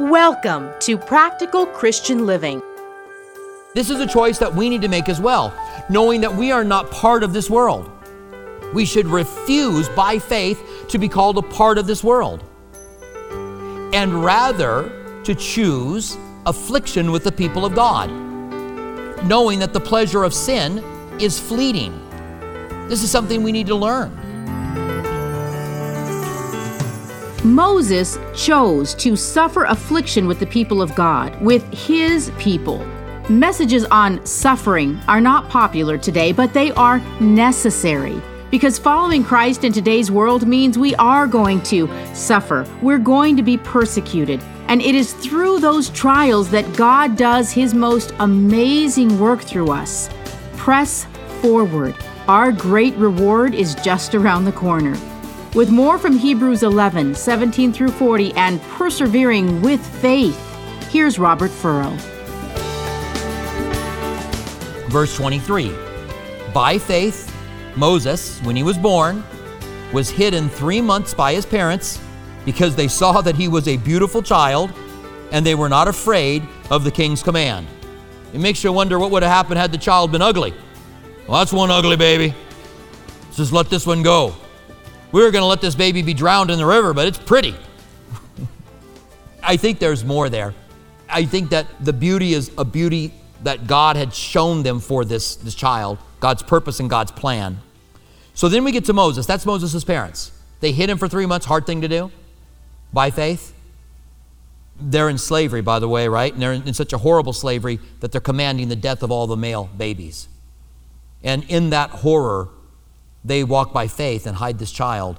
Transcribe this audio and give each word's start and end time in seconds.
Welcome 0.00 0.70
to 0.80 0.98
Practical 0.98 1.66
Christian 1.66 2.26
Living. 2.26 2.60
This 3.74 3.90
is 3.90 4.00
a 4.00 4.06
choice 4.06 4.38
that 4.38 4.54
we 4.54 4.68
need 4.68 4.82
to 4.82 4.88
make 4.88 5.08
as 5.08 5.20
well, 5.20 5.56
knowing 5.88 6.20
that 6.20 6.34
we 6.34 6.50
are 6.50 6.64
not 6.64 6.90
part 6.90 7.22
of 7.22 7.32
this 7.32 7.48
world. 7.48 7.90
We 8.72 8.84
should 8.84 9.06
refuse 9.06 9.88
by 9.90 10.18
faith 10.18 10.86
to 10.88 10.98
be 10.98 11.08
called 11.08 11.38
a 11.38 11.42
part 11.42 11.78
of 11.78 11.86
this 11.86 12.02
world 12.02 12.42
and 13.94 14.24
rather 14.24 14.90
to 15.22 15.34
choose 15.34 16.16
affliction 16.46 17.12
with 17.12 17.22
the 17.22 17.32
people 17.32 17.64
of 17.64 17.74
God, 17.74 18.10
knowing 19.24 19.60
that 19.60 19.72
the 19.72 19.80
pleasure 19.80 20.24
of 20.24 20.34
sin 20.34 20.78
is 21.20 21.38
fleeting. 21.38 21.92
This 22.88 23.02
is 23.02 23.10
something 23.10 23.42
we 23.42 23.52
need 23.52 23.68
to 23.68 23.76
learn. 23.76 24.10
Moses 27.44 28.18
chose 28.34 28.94
to 28.94 29.16
suffer 29.16 29.64
affliction 29.64 30.26
with 30.26 30.40
the 30.40 30.46
people 30.46 30.80
of 30.80 30.94
God, 30.94 31.38
with 31.42 31.62
his 31.74 32.32
people. 32.38 32.78
Messages 33.28 33.84
on 33.86 34.24
suffering 34.24 34.98
are 35.08 35.20
not 35.20 35.50
popular 35.50 35.98
today, 35.98 36.32
but 36.32 36.54
they 36.54 36.72
are 36.72 37.00
necessary. 37.20 38.18
Because 38.50 38.78
following 38.78 39.22
Christ 39.22 39.62
in 39.62 39.74
today's 39.74 40.10
world 40.10 40.48
means 40.48 40.78
we 40.78 40.94
are 40.94 41.26
going 41.26 41.60
to 41.64 41.86
suffer, 42.14 42.66
we're 42.80 42.98
going 42.98 43.36
to 43.36 43.42
be 43.42 43.58
persecuted. 43.58 44.42
And 44.68 44.80
it 44.80 44.94
is 44.94 45.12
through 45.12 45.60
those 45.60 45.90
trials 45.90 46.50
that 46.50 46.76
God 46.78 47.14
does 47.14 47.52
his 47.52 47.74
most 47.74 48.14
amazing 48.20 49.18
work 49.20 49.42
through 49.42 49.70
us. 49.70 50.08
Press 50.56 51.06
forward. 51.42 51.94
Our 52.26 52.52
great 52.52 52.94
reward 52.94 53.54
is 53.54 53.74
just 53.74 54.14
around 54.14 54.46
the 54.46 54.52
corner. 54.52 54.96
With 55.54 55.70
more 55.70 55.98
from 55.98 56.16
Hebrews 56.16 56.64
11, 56.64 57.14
17 57.14 57.72
through 57.72 57.92
40, 57.92 58.32
and 58.32 58.60
persevering 58.62 59.62
with 59.62 59.80
faith, 60.00 60.36
here's 60.90 61.16
Robert 61.16 61.52
Furrow. 61.52 61.90
Verse 64.88 65.16
23 65.16 65.72
By 66.52 66.76
faith, 66.76 67.32
Moses, 67.76 68.40
when 68.40 68.56
he 68.56 68.64
was 68.64 68.76
born, 68.76 69.22
was 69.92 70.10
hidden 70.10 70.48
three 70.48 70.80
months 70.80 71.14
by 71.14 71.34
his 71.34 71.46
parents 71.46 72.00
because 72.44 72.74
they 72.74 72.88
saw 72.88 73.20
that 73.20 73.36
he 73.36 73.46
was 73.46 73.68
a 73.68 73.76
beautiful 73.76 74.22
child 74.22 74.72
and 75.30 75.46
they 75.46 75.54
were 75.54 75.68
not 75.68 75.86
afraid 75.86 76.42
of 76.68 76.82
the 76.82 76.90
king's 76.90 77.22
command. 77.22 77.68
It 78.32 78.40
makes 78.40 78.64
you 78.64 78.72
wonder 78.72 78.98
what 78.98 79.12
would 79.12 79.22
have 79.22 79.30
happened 79.30 79.58
had 79.60 79.70
the 79.70 79.78
child 79.78 80.10
been 80.10 80.20
ugly. 80.20 80.52
Well, 81.28 81.38
that's 81.38 81.52
one 81.52 81.70
ugly 81.70 81.96
baby. 81.96 82.34
Just 83.32 83.52
let 83.52 83.70
this 83.70 83.86
one 83.86 84.02
go. 84.02 84.34
We 85.14 85.22
were 85.22 85.30
going 85.30 85.42
to 85.42 85.46
let 85.46 85.60
this 85.60 85.76
baby 85.76 86.02
be 86.02 86.12
drowned 86.12 86.50
in 86.50 86.58
the 86.58 86.66
river, 86.66 86.92
but 86.92 87.06
it's 87.06 87.18
pretty. 87.18 87.54
I 89.44 89.56
think 89.56 89.78
there's 89.78 90.04
more 90.04 90.28
there. 90.28 90.56
I 91.08 91.24
think 91.24 91.50
that 91.50 91.68
the 91.78 91.92
beauty 91.92 92.34
is 92.34 92.50
a 92.58 92.64
beauty 92.64 93.14
that 93.44 93.68
God 93.68 93.94
had 93.94 94.12
shown 94.12 94.64
them 94.64 94.80
for 94.80 95.04
this, 95.04 95.36
this 95.36 95.54
child, 95.54 95.98
God's 96.18 96.42
purpose 96.42 96.80
and 96.80 96.90
God's 96.90 97.12
plan. 97.12 97.60
So 98.34 98.48
then 98.48 98.64
we 98.64 98.72
get 98.72 98.86
to 98.86 98.92
Moses. 98.92 99.24
That's 99.24 99.46
Moses' 99.46 99.84
parents. 99.84 100.32
They 100.58 100.72
hid 100.72 100.90
him 100.90 100.98
for 100.98 101.06
three 101.06 101.26
months, 101.26 101.46
hard 101.46 101.64
thing 101.64 101.82
to 101.82 101.88
do, 101.88 102.10
by 102.92 103.12
faith. 103.12 103.54
They're 104.80 105.08
in 105.08 105.18
slavery, 105.18 105.60
by 105.60 105.78
the 105.78 105.88
way, 105.88 106.08
right? 106.08 106.32
And 106.32 106.42
they're 106.42 106.54
in 106.54 106.74
such 106.74 106.92
a 106.92 106.98
horrible 106.98 107.32
slavery 107.32 107.78
that 108.00 108.10
they're 108.10 108.20
commanding 108.20 108.66
the 108.66 108.74
death 108.74 109.04
of 109.04 109.12
all 109.12 109.28
the 109.28 109.36
male 109.36 109.70
babies. 109.78 110.26
And 111.22 111.44
in 111.44 111.70
that 111.70 111.90
horror, 111.90 112.48
they 113.24 113.42
walk 113.42 113.72
by 113.72 113.86
faith 113.86 114.26
and 114.26 114.36
hide 114.36 114.58
this 114.58 114.70
child, 114.70 115.18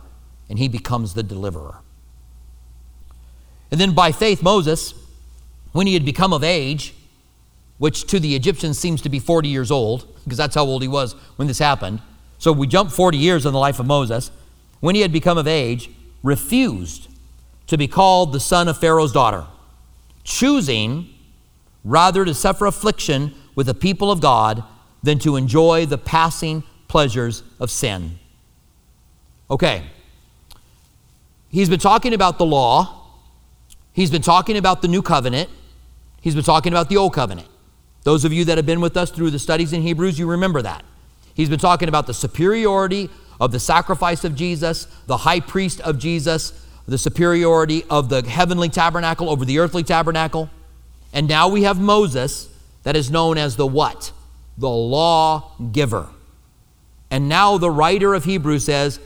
and 0.50 0.59
he 0.59 0.67
becomes 0.67 1.14
the 1.14 1.23
deliverer. 1.23 1.80
And 3.72 3.81
then 3.81 3.94
by 3.94 4.11
faith, 4.11 4.44
Moses, 4.44 4.94
when 5.72 5.88
he 5.88 5.94
had 5.95 6.06
become 6.06 6.31
of 6.31 6.44
age, 6.44 6.94
which 7.78 8.06
to 8.08 8.20
the 8.20 8.36
Egyptians 8.36 8.80
seems 8.80 9.02
to 9.02 9.09
be 9.09 9.20
40 9.20 9.50
years 9.50 9.72
old, 9.72 10.08
because 10.23 10.38
that's 10.38 10.56
how 10.56 10.64
old 10.64 10.81
he 10.81 10.88
was 10.88 11.14
when 11.36 11.48
this 11.48 11.59
happened. 11.59 12.02
So 12.38 12.52
we 12.52 12.67
jump 12.67 12.92
40 12.92 13.17
years 13.17 13.45
in 13.45 13.54
the 13.54 13.60
life 13.60 13.80
of 13.80 13.86
Moses. 13.86 14.32
When 14.80 14.95
he 14.95 15.02
had 15.02 15.11
become 15.11 15.38
of 15.38 15.48
age, 15.48 15.89
refused 16.23 17.08
to 17.67 17.77
be 17.77 17.88
called 17.88 18.32
the 18.32 18.39
son 18.39 18.67
of 18.67 18.77
Pharaoh's 18.77 19.11
daughter, 19.11 19.45
choosing 20.23 21.10
rather 21.83 22.26
to 22.26 22.33
suffer 22.33 22.65
affliction 22.65 23.33
with 23.55 23.67
the 23.67 23.73
people 23.73 24.11
of 24.11 24.21
God 24.21 24.64
than 25.04 25.20
to 25.20 25.36
enjoy 25.36 25.86
the 25.86 25.98
passing 25.98 26.64
pleasures 26.87 27.43
of 27.59 27.69
sin. 27.71 28.19
Okay. 29.49 29.83
He's 31.49 31.69
been 31.69 31.79
talking 31.79 32.13
about 32.13 32.37
the 32.37 32.45
law. 32.45 33.03
He's 33.93 34.11
been 34.11 34.21
talking 34.21 34.57
about 34.57 34.81
the 34.81 34.87
new 34.87 35.01
covenant. 35.01 35.49
He's 36.21 36.35
been 36.35 36.43
talking 36.43 36.73
about 36.73 36.89
the 36.89 36.97
old 36.97 37.13
covenant. 37.13 37.47
Those 38.03 38.25
of 38.25 38.33
you 38.33 38.45
that 38.45 38.57
have 38.57 38.65
been 38.65 38.81
with 38.81 38.97
us 38.97 39.09
through 39.09 39.31
the 39.31 39.39
studies 39.39 39.73
in 39.73 39.81
Hebrews, 39.81 40.19
you 40.19 40.27
remember 40.27 40.61
that. 40.61 40.83
He's 41.33 41.49
been 41.49 41.59
talking 41.59 41.89
about 41.89 42.07
the 42.07 42.13
superiority 42.13 43.09
of 43.39 43.52
the 43.52 43.59
sacrifice 43.59 44.23
of 44.23 44.35
Jesus, 44.35 44.85
the 45.07 45.17
high 45.17 45.39
priest 45.39 45.81
of 45.81 45.99
Jesus, 45.99 46.65
the 46.87 46.97
superiority 46.97 47.83
of 47.89 48.09
the 48.09 48.21
heavenly 48.27 48.69
tabernacle 48.69 49.29
over 49.29 49.43
the 49.43 49.59
earthly 49.59 49.83
tabernacle. 49.83 50.49
And 51.13 51.27
now 51.27 51.47
we 51.47 51.63
have 51.63 51.79
Moses 51.79 52.49
that 52.83 52.95
is 52.95 53.09
known 53.09 53.37
as 53.37 53.55
the 53.55 53.65
what? 53.67 54.11
The 54.57 54.69
law 54.69 55.53
giver. 55.71 56.09
And 57.10 57.30
now 57.30 57.58
the 57.58 57.71
writer 57.71 58.14
of 58.14 58.26
Hebrews 58.26 58.66
says 58.66 58.99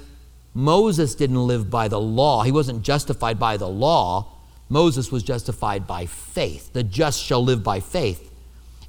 Moses 0.53 1.15
didn't 1.15 1.45
live 1.45 1.69
by 1.69 1.87
the 1.87 1.99
law. 1.99 2.43
He 2.43 2.51
wasn't 2.51 2.81
justified 2.81 3.39
by 3.39 3.57
the 3.57 3.67
law. 3.67 4.27
Moses 4.67 5.11
was 5.11 5.23
justified 5.23 5.87
by 5.87 6.05
faith. 6.05 6.73
The 6.73 6.83
just 6.83 7.21
shall 7.21 7.43
live 7.43 7.63
by 7.63 7.79
faith. 7.79 8.31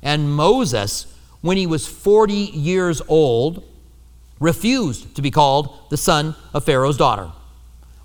And 0.02 0.32
Moses, 0.32 1.06
when 1.40 1.56
he 1.56 1.66
was 1.66 1.86
40 1.86 2.32
years 2.32 3.02
old, 3.08 3.64
refused 4.38 5.14
to 5.16 5.22
be 5.22 5.30
called 5.30 5.90
the 5.90 5.96
son 5.96 6.34
of 6.54 6.64
Pharaoh's 6.64 6.96
daughter. 6.96 7.30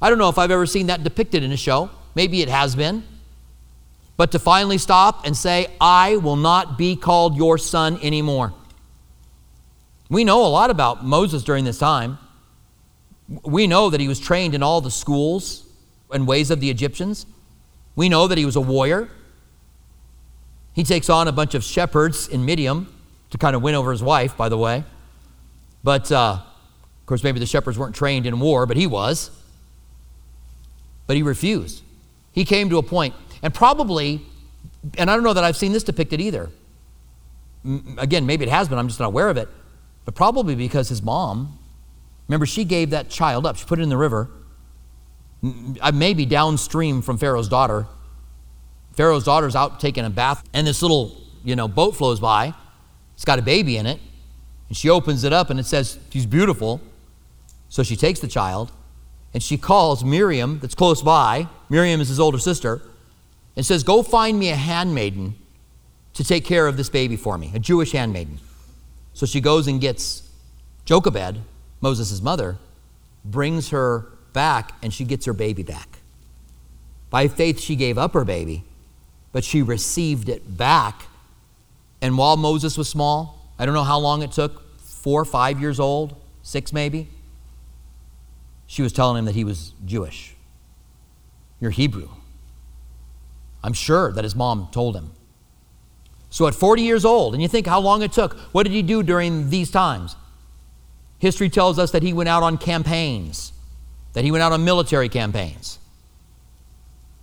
I 0.02 0.10
don't 0.10 0.18
know 0.18 0.30
if 0.30 0.38
I've 0.38 0.52
ever 0.52 0.66
seen 0.66 0.88
that 0.88 1.04
depicted 1.04 1.44
in 1.44 1.52
a 1.52 1.58
show. 1.58 1.90
Maybe 2.14 2.42
it 2.42 2.50
has 2.50 2.76
been. 2.76 3.04
But 4.18 4.32
to 4.32 4.40
finally 4.40 4.78
stop 4.78 5.26
and 5.26 5.36
say, 5.36 5.68
I 5.80 6.18
will 6.18 6.36
not 6.36 6.78
be 6.78 6.96
called 6.96 7.36
your 7.36 7.58
son 7.58 8.00
anymore. 8.02 8.54
We 10.10 10.24
know 10.24 10.46
a 10.46 10.48
lot 10.48 10.70
about 10.70 11.04
Moses 11.04 11.44
during 11.44 11.66
this 11.66 11.80
time. 11.80 12.18
We 13.44 13.66
know 13.66 13.90
that 13.90 14.00
he 14.00 14.08
was 14.08 14.20
trained 14.20 14.54
in 14.54 14.62
all 14.62 14.82
the 14.82 14.92
schools 14.92 15.66
and 16.12 16.28
ways 16.28 16.52
of 16.52 16.60
the 16.60 16.70
Egyptians. 16.70 17.26
We 17.96 18.10
know 18.10 18.28
that 18.28 18.38
he 18.38 18.46
was 18.46 18.56
a 18.56 18.62
warrior. 18.62 19.10
He 20.74 20.84
takes 20.84 21.10
on 21.10 21.28
a 21.28 21.32
bunch 21.32 21.56
of 21.56 21.64
shepherds 21.64 22.28
in 22.28 22.46
Midian 22.46 22.88
to 23.32 23.38
kind 23.38 23.56
of 23.56 23.62
win 23.62 23.74
over 23.76 23.92
his 23.92 24.04
wife, 24.04 24.38
by 24.38 24.50
the 24.50 24.58
way. 24.58 24.84
But, 25.84 26.12
uh, 26.12 26.40
of 26.40 27.06
course, 27.06 27.24
maybe 27.24 27.40
the 27.40 27.46
shepherds 27.46 27.78
weren't 27.78 27.96
trained 27.96 28.26
in 28.26 28.40
war, 28.40 28.66
but 28.66 28.78
he 28.78 28.86
was. 28.86 29.32
But 31.08 31.16
he 31.16 31.24
refused. 31.24 31.82
He 32.32 32.46
came 32.46 32.70
to 32.70 32.78
a 32.78 32.84
point, 32.84 33.16
and 33.42 33.54
probably, 33.54 34.22
and 34.98 35.10
I 35.10 35.16
don't 35.16 35.24
know 35.24 35.34
that 35.34 35.44
I've 35.44 35.56
seen 35.56 35.72
this 35.72 35.84
depicted 35.84 36.20
either. 36.20 36.50
Again, 37.98 38.26
maybe 38.26 38.44
it 38.44 38.50
has 38.50 38.68
been, 38.68 38.78
I'm 38.78 38.88
just 38.88 39.00
not 39.00 39.08
aware 39.08 39.30
of 39.30 39.38
it. 39.38 39.48
But 40.06 40.16
probably 40.16 40.56
because 40.56 40.90
his 40.90 41.02
mom, 41.02 41.60
remember, 42.28 42.46
she 42.46 42.64
gave 42.64 42.92
that 42.92 43.10
child 43.10 43.46
up. 43.46 43.58
She 43.58 43.66
put 43.66 43.80
it 43.80 43.82
in 43.82 43.90
the 43.90 43.98
river, 43.98 44.30
uh, 45.82 45.92
maybe 45.92 46.26
downstream 46.26 47.02
from 47.02 47.18
Pharaoh's 47.18 47.50
daughter. 47.50 47.88
Pharaoh's 48.94 49.24
daughter's 49.24 49.56
out 49.56 49.80
taking 49.80 50.06
a 50.06 50.10
bath, 50.10 50.44
and 50.54 50.66
this 50.66 50.82
little, 50.82 51.20
you 51.44 51.56
know, 51.56 51.68
boat 51.68 51.96
flows 51.96 52.20
by. 52.20 52.54
It's 53.16 53.26
got 53.26 53.40
a 53.40 53.42
baby 53.42 53.78
in 53.78 53.86
it. 53.86 54.00
And 54.70 54.78
she 54.78 54.90
opens 54.90 55.24
it 55.24 55.34
up, 55.34 55.50
and 55.50 55.60
it 55.60 55.66
says 55.66 56.00
she's 56.12 56.26
beautiful. 56.26 56.82
So 57.70 57.84
she 57.84 57.96
takes 57.96 58.20
the 58.20 58.28
child, 58.28 58.72
and 59.34 59.44
she 59.44 59.58
calls 59.58 60.04
Miriam, 60.04 60.60
that's 60.60 60.76
close 60.76 61.02
by. 61.02 61.48
Miriam 61.70 62.00
is 62.00 62.08
his 62.08 62.20
older 62.20 62.40
sister, 62.40 62.82
and 63.56 63.66
says, 63.66 63.84
Go 63.84 64.02
find 64.03 64.40
me 64.40 64.50
a 64.50 64.56
handmaiden 64.56 65.35
to 66.14 66.24
take 66.24 66.46
care 66.46 66.68
of 66.68 66.78
this 66.78 66.90
baby 66.90 67.18
for 67.18 67.38
me, 67.38 67.52
a 67.53 67.59
Jewish 67.59 67.91
handmaiden. 67.91 68.40
So 69.16 69.26
she 69.26 69.41
goes 69.41 69.67
and 69.67 69.82
gets 69.82 70.29
Jochebed, 70.85 71.40
Moses' 71.82 72.22
mother, 72.22 72.58
brings 73.23 73.70
her 73.70 74.06
back, 74.34 74.73
and 74.84 74.94
she 74.94 75.03
gets 75.03 75.26
her 75.26 75.34
baby 75.34 75.64
back. 75.64 75.97
By 77.09 77.28
faith, 77.28 77.59
she 77.59 77.76
gave 77.76 77.97
up 77.97 78.14
her 78.14 78.23
baby 78.23 78.64
but 79.35 79.44
she 79.44 79.62
received 79.62 80.29
it 80.29 80.58
back. 80.58 81.08
And 82.02 82.17
while 82.17 82.38
Moses 82.38 82.78
was 82.78 82.88
small, 82.88 83.52
I 83.59 83.66
don't 83.66 83.76
know 83.76 83.84
how 83.84 84.00
long 84.00 84.22
it 84.22 84.32
took, 84.32 84.64
four, 84.79 85.26
five 85.26 85.59
years 85.59 85.78
old, 85.78 86.16
six 86.41 86.72
maybe, 86.72 87.09
she 88.66 88.82
was 88.82 88.94
telling 88.94 89.20
him 89.20 89.26
that 89.26 89.35
he 89.35 89.44
was 89.44 89.73
Jewish. 89.85 90.34
You're 91.59 91.72
Hebrew. 91.72 92.08
I'm 93.62 93.73
sure 93.73 94.14
that 94.14 94.23
his 94.23 94.38
mom 94.38 94.70
told 94.72 94.96
him. 94.96 95.12
So 96.35 96.47
at 96.47 96.53
40 96.53 96.82
years 96.82 97.05
old, 97.05 97.34
and 97.34 97.41
you 97.41 97.47
think 97.47 97.66
how 97.66 97.79
long 97.79 98.02
it 98.02 98.11
took, 98.11 98.37
what 98.52 98.64
did 98.64 98.73
he 98.73 98.82
do 98.82 99.03
during 99.03 99.49
these 99.49 99.72
times? 99.72 100.17
History 101.17 101.47
tells 101.47 101.79
us 101.79 101.91
that 101.91 102.03
he 102.03 102.11
went 102.11 102.28
out 102.28 102.43
on 102.43 102.58
campaigns, 102.58 103.53
that 104.11 104.26
he 104.26 104.32
went 104.32 104.43
out 104.43 104.52
on 104.52 104.66
military 104.66 105.08
campaigns. 105.08 105.79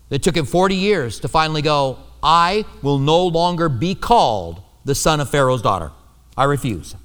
It 0.09 0.23
took 0.23 0.35
him 0.35 0.47
40 0.47 0.77
years 0.77 1.21
to 1.21 1.29
finally 1.29 1.61
go, 1.61 1.99
I 2.23 2.65
will 2.81 2.99
no 2.99 3.27
longer 3.27 3.69
be 3.69 3.95
called 3.95 4.63
the 4.87 4.95
son 4.95 5.21
of 5.21 5.29
Pharaoh's 5.29 5.61
daughter. 5.61 5.93
I 6.35 6.45
refuse. 6.45 6.97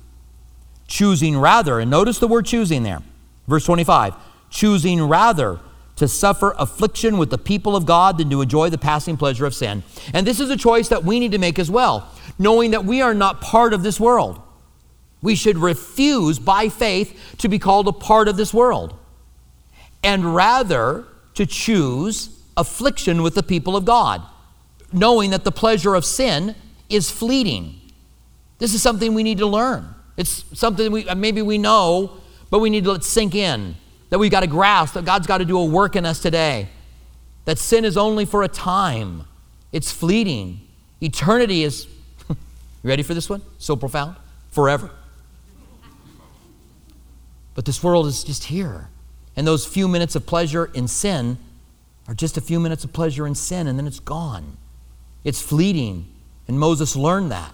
Choosing 0.88 1.38
rather, 1.38 1.78
and 1.78 1.92
notice 1.92 2.20
the 2.20 2.28
word 2.30 2.46
choosing 2.46 2.84
there. 2.84 3.04
Verse 3.50 3.66
25 3.66 4.14
choosing 4.50 5.04
rather 5.04 5.60
to 5.98 6.08
suffer 6.08 6.56
affliction 6.58 7.18
with 7.18 7.30
the 7.30 7.38
people 7.38 7.76
of 7.76 7.86
God 7.86 8.18
than 8.18 8.30
to 8.30 8.42
enjoy 8.42 8.70
the 8.70 8.78
passing 8.78 9.18
pleasure 9.18 9.46
of 9.46 9.54
sin. 9.54 9.84
And 10.14 10.26
this 10.26 10.40
is 10.40 10.50
a 10.50 10.56
choice 10.56 10.88
that 10.90 11.04
we 11.04 11.20
need 11.20 11.32
to 11.32 11.40
make 11.40 11.60
as 11.60 11.70
well, 11.70 12.12
knowing 12.40 12.72
that 12.72 12.86
we 12.86 13.02
are 13.02 13.14
not 13.14 13.42
part 13.42 13.74
of 13.74 13.84
this 13.84 14.00
world. 14.00 14.40
We 15.22 15.36
should 15.36 15.58
refuse 15.58 16.38
by 16.38 16.70
faith 16.70 17.36
to 17.40 17.50
be 17.50 17.58
called 17.58 17.88
a 17.88 17.92
part 17.92 18.28
of 18.28 18.38
this 18.38 18.54
world 18.54 18.98
and 20.04 20.36
rather 20.36 21.06
to 21.34 21.46
choose 21.46 22.30
affliction 22.56 23.24
with 23.24 23.34
the 23.34 23.44
people 23.44 23.76
of 23.76 23.84
God, 23.84 24.22
knowing 24.94 25.32
that 25.32 25.44
the 25.44 25.52
pleasure 25.52 25.96
of 25.96 26.06
sin 26.06 26.56
is 26.90 27.10
fleeting. 27.10 27.82
This 28.60 28.76
is 28.76 28.82
something 28.84 29.16
we 29.16 29.24
need 29.24 29.40
to 29.40 29.48
learn. 29.48 29.96
It's 30.16 30.46
something 30.54 30.92
we 30.92 31.04
maybe 31.16 31.42
we 31.42 31.58
know, 31.58 32.18
but 32.52 32.60
we 32.60 32.70
need 32.70 32.84
to 32.84 32.92
let 32.92 33.04
sink 33.04 33.34
in 33.34 33.76
that 34.10 34.20
we've 34.20 34.32
got 34.32 34.42
to 34.42 34.48
grasp 34.48 34.94
that 34.94 35.06
God's 35.06 35.28
got 35.28 35.40
to 35.40 35.46
do 35.46 35.58
a 35.58 35.66
work 35.66 35.96
in 35.96 36.06
us 36.06 36.20
today. 36.20 36.70
That 37.46 37.58
sin 37.58 37.86
is 37.86 37.98
only 37.98 38.26
for 38.26 38.44
a 38.44 38.48
time, 38.48 39.24
it's 39.72 39.92
fleeting. 39.92 40.62
Eternity 41.00 41.64
is, 41.64 41.86
you 42.30 42.36
ready 42.84 43.04
for 43.04 43.14
this 43.14 43.30
one? 43.30 43.42
So 43.60 43.76
profound? 43.76 44.16
Forever. 44.50 44.90
But 47.54 47.66
this 47.66 47.84
world 47.84 48.08
is 48.08 48.24
just 48.24 48.46
here. 48.46 48.90
And 49.36 49.46
those 49.46 49.66
few 49.66 49.88
minutes 49.88 50.16
of 50.16 50.26
pleasure 50.26 50.66
in 50.74 50.88
sin 50.88 51.38
are 52.08 52.14
just 52.14 52.38
a 52.38 52.42
few 52.42 52.60
minutes 52.60 52.84
of 52.84 52.94
pleasure 52.94 53.28
in 53.28 53.36
sin, 53.36 53.68
and 53.68 53.78
then 53.78 53.86
it's 53.86 54.00
gone. 54.00 54.58
It's 55.24 55.42
fleeting. 55.42 56.08
And 56.48 56.60
Moses 56.60 56.96
learned 56.96 57.32
that. 57.32 57.52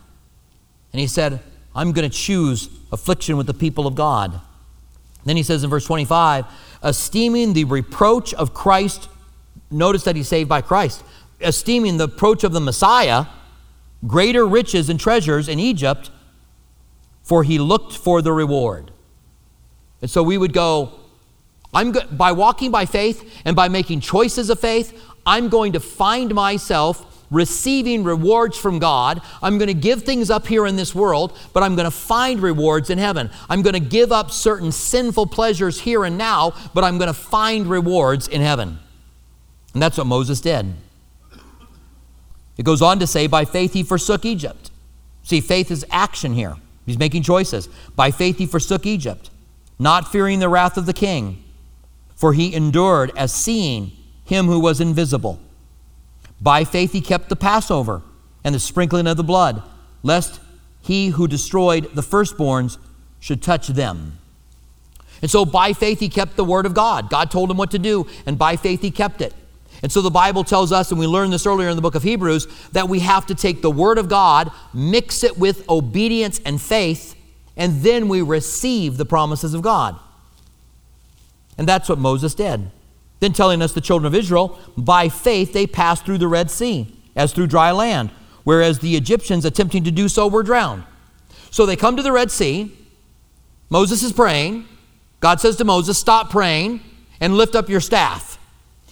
And 0.92 1.00
he 1.00 1.08
said, 1.08 1.42
I'm 1.76 1.92
going 1.92 2.10
to 2.10 2.16
choose 2.16 2.70
affliction 2.92 3.36
with 3.36 3.48
the 3.48 3.54
people 3.54 3.88
of 3.88 3.96
God. 3.96 4.40
Then 5.26 5.38
he 5.38 5.44
says 5.44 5.64
in 5.64 5.70
verse 5.70 5.86
25, 5.86 6.46
esteeming 6.84 7.54
the 7.54 7.64
reproach 7.64 8.34
of 8.34 8.54
Christ, 8.54 9.10
notice 9.72 10.04
that 10.04 10.16
he's 10.16 10.28
saved 10.28 10.50
by 10.50 10.62
Christ, 10.62 11.04
esteeming 11.40 11.98
the 11.98 12.06
approach 12.06 12.44
of 12.44 12.52
the 12.52 12.60
Messiah 12.60 13.26
greater 14.06 14.46
riches 14.46 14.90
and 14.90 15.00
treasures 15.00 15.48
in 15.48 15.60
Egypt, 15.60 16.12
for 17.24 17.44
he 17.44 17.58
looked 17.58 17.96
for 17.96 18.22
the 18.22 18.34
reward. 18.34 18.92
And 20.02 20.10
so 20.10 20.22
we 20.22 20.38
would 20.38 20.54
go, 20.54 21.00
I'm 21.74 21.92
go- 21.92 22.06
by 22.12 22.34
walking 22.34 22.72
by 22.72 22.86
faith 22.86 23.42
and 23.46 23.56
by 23.56 23.70
making 23.70 24.02
choices 24.02 24.50
of 24.50 24.60
faith, 24.60 25.00
I'm 25.26 25.50
going 25.50 25.74
to 25.74 25.80
find 25.80 26.34
myself 26.36 27.13
receiving 27.34 28.04
rewards 28.04 28.58
from 28.58 28.80
God. 28.80 29.22
I'm 29.42 29.58
going 29.58 29.68
to 29.68 29.74
give 29.74 30.04
things 30.04 30.30
up 30.30 30.48
here 30.48 30.66
in 30.66 30.76
this 30.76 30.94
world, 30.94 31.38
but 31.52 31.64
I'm 31.64 31.76
going 31.76 31.86
to 31.86 31.92
find 31.92 32.40
rewards 32.40 32.90
in 32.90 32.98
heaven. 32.98 33.30
I'm 33.50 33.62
going 33.62 33.74
to 33.74 33.80
give 33.80 34.12
up 34.12 34.32
certain 34.32 34.72
sinful 34.72 35.28
pleasures 35.28 35.82
here 35.82 36.06
and 36.06 36.18
now, 36.18 36.54
but 36.74 36.84
I'm 36.84 36.98
going 36.98 37.08
to 37.08 37.14
find 37.14 37.68
rewards 37.68 38.28
in 38.28 38.42
heaven. 38.42 38.80
And 39.74 39.82
that's 39.82 39.98
what 39.98 40.08
Moses 40.08 40.40
did. 40.40 40.74
It 42.56 42.64
goes 42.64 42.82
on 42.82 43.00
to 43.00 43.08
say, 43.08 43.26
by 43.26 43.46
faith 43.46 43.74
he 43.74 43.82
forsook 43.84 44.26
Egypt. 44.26 44.70
See, 45.24 45.42
faith 45.42 45.72
is 45.72 45.86
action 45.90 46.34
here. 46.34 46.56
He's 46.86 47.00
making 47.00 47.24
choices. 47.24 47.68
By 47.96 48.12
faith 48.12 48.38
he 48.38 48.46
forsook 48.46 48.86
Egypt, 48.86 49.32
not 49.80 50.12
fearing 50.12 50.40
the 50.40 50.50
wrath 50.50 50.78
of 50.78 50.86
the 50.86 50.94
king, 50.94 51.44
for 52.16 52.34
he 52.34 52.54
endured 52.54 53.12
as 53.18 53.34
seeing 53.34 53.92
him 54.26 54.46
who 54.46 54.60
was 54.60 54.80
invisible. 54.80 55.40
By 56.44 56.66
faith 56.66 56.92
he 56.92 57.02
kept 57.02 57.30
the 57.30 57.38
Passover 57.38 58.02
and 58.44 58.54
the 58.54 58.60
sprinkling 58.60 59.08
of 59.08 59.16
the 59.16 59.24
blood, 59.24 59.64
lest 60.04 60.42
he 60.82 61.08
who 61.08 61.28
destroyed 61.28 61.96
the 61.96 62.02
firstborns 62.02 62.78
should 63.22 63.42
touch 63.42 63.70
them. 63.70 64.20
And 65.22 65.32
so 65.32 65.46
by 65.46 65.72
faith 65.72 66.02
he 66.02 66.10
kept 66.10 66.36
the 66.36 66.44
word 66.44 66.66
of 66.66 66.74
God. 66.74 67.10
God 67.10 67.32
told 67.32 67.50
him 67.50 67.56
what 67.56 67.72
to 67.72 67.80
do, 67.80 68.06
and 68.26 68.38
by 68.38 68.58
faith 68.58 68.82
he 68.82 68.92
kept 68.92 69.22
it. 69.22 69.34
And 69.82 69.90
so 69.90 70.02
the 70.02 70.12
Bible 70.12 70.44
tells 70.44 70.74
us, 70.74 70.92
and 70.92 71.00
we 71.00 71.08
learned 71.08 71.32
this 71.32 71.46
earlier 71.46 71.70
in 71.70 71.78
the 71.78 71.82
book 71.82 71.96
of 71.96 72.04
Hebrews, 72.04 72.48
that 72.74 72.90
we 72.90 73.00
have 73.00 73.26
to 73.28 73.36
take 73.36 73.62
the 73.62 73.72
word 73.72 73.98
of 73.98 74.10
God, 74.10 74.52
mix 74.74 75.24
it 75.24 75.38
with 75.38 75.68
obedience 75.70 76.42
and 76.46 76.62
faith, 76.62 77.16
and 77.56 77.82
then 77.82 78.10
we 78.10 78.22
receive 78.22 78.98
the 78.98 79.06
promises 79.06 79.54
of 79.54 79.62
God. 79.62 79.98
And 81.58 81.68
that's 81.68 81.88
what 81.88 82.00
Moses 82.00 82.36
did. 82.36 82.70
Then 83.24 83.32
telling 83.32 83.62
us 83.62 83.72
the 83.72 83.80
children 83.80 84.06
of 84.06 84.14
Israel, 84.14 84.60
by 84.76 85.08
faith 85.08 85.54
they 85.54 85.66
passed 85.66 86.04
through 86.04 86.18
the 86.18 86.28
Red 86.28 86.52
Sea 86.52 86.94
as 87.16 87.32
through 87.32 87.48
dry 87.48 87.72
land, 87.72 88.12
whereas 88.44 88.80
the 88.80 88.98
Egyptians 88.98 89.46
attempting 89.46 89.86
to 89.86 89.92
do 89.92 90.10
so 90.10 90.28
were 90.28 90.44
drowned. 90.44 90.84
So 91.50 91.66
they 91.66 91.78
come 91.78 91.96
to 91.96 92.04
the 92.04 92.12
Red 92.12 92.32
Sea. 92.32 92.78
Moses 93.70 94.04
is 94.04 94.12
praying. 94.12 94.66
God 95.22 95.40
says 95.40 95.56
to 95.56 95.64
Moses, 95.64 95.98
Stop 95.98 96.32
praying 96.32 96.82
and 97.22 97.38
lift 97.38 97.56
up 97.56 97.70
your 97.70 97.80
staff. 97.80 98.38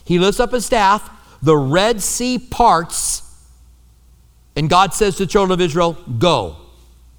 He 0.05 0.17
lifts 0.17 0.39
up 0.39 0.53
his 0.53 0.65
staff. 0.65 1.09
The 1.41 1.57
Red 1.57 2.01
Sea 2.01 2.39
parts. 2.39 3.23
And 4.55 4.69
God 4.69 4.93
says 4.93 5.17
to 5.17 5.25
the 5.25 5.29
children 5.29 5.51
of 5.51 5.59
Israel, 5.59 5.97
Go. 6.19 6.55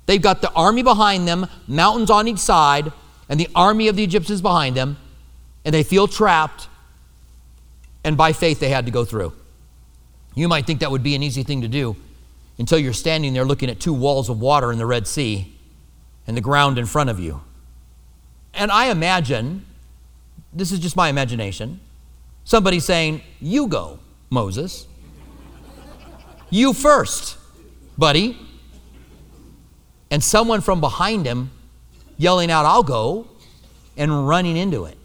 They've 0.06 0.22
got 0.22 0.40
the 0.40 0.50
army 0.52 0.82
behind 0.82 1.28
them, 1.28 1.46
mountains 1.68 2.08
on 2.08 2.26
each 2.26 2.38
side, 2.38 2.90
and 3.28 3.38
the 3.38 3.50
army 3.54 3.88
of 3.88 3.96
the 3.96 4.02
Egyptians 4.02 4.40
behind 4.40 4.78
them. 4.78 4.96
And 5.62 5.74
they 5.74 5.82
feel 5.82 6.08
trapped 6.08 6.68
and 8.04 8.16
by 8.16 8.32
faith 8.32 8.60
they 8.60 8.69
had 8.69 8.87
to 8.87 8.93
go 8.93 9.04
through. 9.04 9.32
You 10.34 10.49
might 10.49 10.66
think 10.66 10.81
that 10.81 10.90
would 10.90 11.02
be 11.02 11.14
an 11.14 11.22
easy 11.22 11.43
thing 11.43 11.60
to 11.62 11.69
do 11.69 11.96
until 12.58 12.78
you're 12.78 12.93
standing 12.93 13.34
there 13.34 13.44
looking 13.44 13.70
at 13.70 13.81
two 13.81 13.93
walls 13.93 14.28
of 14.28 14.40
water 14.40 14.72
in 14.72 14.78
the 14.78 14.87
Red 14.87 15.06
Sea 15.06 15.52
and 16.26 16.37
the 16.37 16.40
ground 16.40 16.78
in 16.78 16.87
front 16.87 17.10
of 17.10 17.19
you. 17.19 17.40
And 18.54 18.70
I 18.70 18.90
imagine, 18.90 19.64
this 20.52 20.72
is 20.72 20.78
just 20.78 20.96
my 20.96 21.08
imagination, 21.08 21.81
somebody 22.44 22.81
saying, 22.81 23.22
You 23.40 23.66
go, 23.66 23.99
Moses. 24.31 24.87
You 26.50 26.72
first, 26.72 27.38
buddy. 27.96 28.38
And 30.10 30.22
someone 30.22 30.60
from 30.60 30.81
behind 30.81 31.25
him 31.25 31.50
yelling 32.19 32.50
out, 32.50 32.66
I'll 32.66 32.82
go, 32.82 33.26
and 33.96 34.28
running 34.28 34.58
into 34.58 34.84
it. 34.84 34.98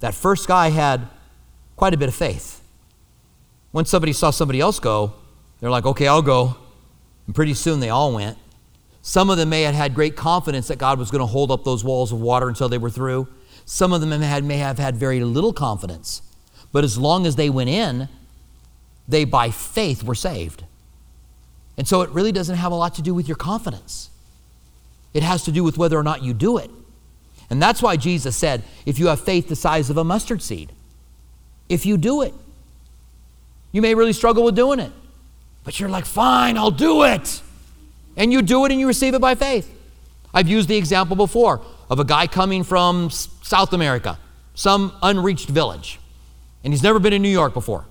That 0.00 0.14
first 0.14 0.48
guy 0.48 0.70
had 0.70 1.08
quite 1.78 1.94
a 1.94 1.96
bit 1.96 2.08
of 2.08 2.14
faith. 2.14 2.60
When 3.70 3.84
somebody 3.84 4.12
saw 4.12 4.30
somebody 4.30 4.60
else 4.60 4.80
go, 4.80 5.14
they're 5.60 5.70
like, 5.70 5.86
okay, 5.86 6.08
I'll 6.08 6.22
go. 6.22 6.56
And 7.26 7.34
pretty 7.34 7.54
soon 7.54 7.78
they 7.78 7.88
all 7.88 8.12
went. 8.12 8.36
Some 9.00 9.30
of 9.30 9.38
them 9.38 9.48
may 9.48 9.62
have 9.62 9.76
had 9.76 9.94
great 9.94 10.16
confidence 10.16 10.68
that 10.68 10.78
God 10.78 10.98
was 10.98 11.10
going 11.10 11.20
to 11.20 11.26
hold 11.26 11.52
up 11.52 11.62
those 11.64 11.84
walls 11.84 12.12
of 12.12 12.20
water 12.20 12.48
until 12.48 12.68
they 12.68 12.78
were 12.78 12.90
through. 12.90 13.28
Some 13.64 13.92
of 13.92 14.00
them 14.00 14.10
had, 14.20 14.42
may 14.44 14.56
have 14.56 14.78
had 14.78 14.96
very 14.96 15.20
little 15.20 15.52
confidence. 15.52 16.20
But 16.72 16.82
as 16.82 16.98
long 16.98 17.26
as 17.26 17.36
they 17.36 17.48
went 17.48 17.70
in, 17.70 18.08
they 19.06 19.24
by 19.24 19.50
faith 19.50 20.02
were 20.02 20.16
saved. 20.16 20.64
And 21.76 21.86
so 21.86 22.02
it 22.02 22.10
really 22.10 22.32
doesn't 22.32 22.56
have 22.56 22.72
a 22.72 22.74
lot 22.74 22.96
to 22.96 23.02
do 23.02 23.14
with 23.14 23.28
your 23.28 23.36
confidence. 23.36 24.10
It 25.14 25.22
has 25.22 25.44
to 25.44 25.52
do 25.52 25.62
with 25.62 25.78
whether 25.78 25.96
or 25.96 26.02
not 26.02 26.24
you 26.24 26.34
do 26.34 26.58
it. 26.58 26.70
And 27.50 27.62
that's 27.62 27.80
why 27.80 27.96
Jesus 27.96 28.36
said, 28.36 28.64
if 28.84 28.98
you 28.98 29.06
have 29.06 29.20
faith 29.20 29.48
the 29.48 29.56
size 29.56 29.90
of 29.90 29.96
a 29.96 30.04
mustard 30.04 30.42
seed, 30.42 30.72
if 31.68 31.86
you 31.86 31.96
do 31.96 32.22
it. 32.22 32.34
You 33.72 33.82
may 33.82 33.94
really 33.94 34.12
struggle 34.12 34.44
with 34.44 34.56
doing 34.56 34.80
it, 34.80 34.92
but 35.64 35.78
you're 35.78 35.88
like, 35.88 36.06
fine, 36.06 36.56
I'll 36.56 36.70
do 36.70 37.04
it. 37.04 37.42
And 38.16 38.32
you 38.32 38.42
do 38.42 38.64
it 38.64 38.72
and 38.72 38.80
you 38.80 38.86
receive 38.86 39.14
it 39.14 39.20
by 39.20 39.34
faith. 39.34 39.72
I've 40.32 40.48
used 40.48 40.68
the 40.68 40.76
example 40.76 41.16
before 41.16 41.60
of 41.90 42.00
a 42.00 42.04
guy 42.04 42.26
coming 42.26 42.64
from 42.64 43.10
South 43.10 43.72
America, 43.72 44.18
some 44.54 44.92
unreached 45.02 45.48
village, 45.48 45.98
and 46.64 46.72
he's 46.72 46.82
never 46.82 46.98
been 46.98 47.12
in 47.12 47.22
New 47.22 47.28
York 47.28 47.54
before. 47.54 47.84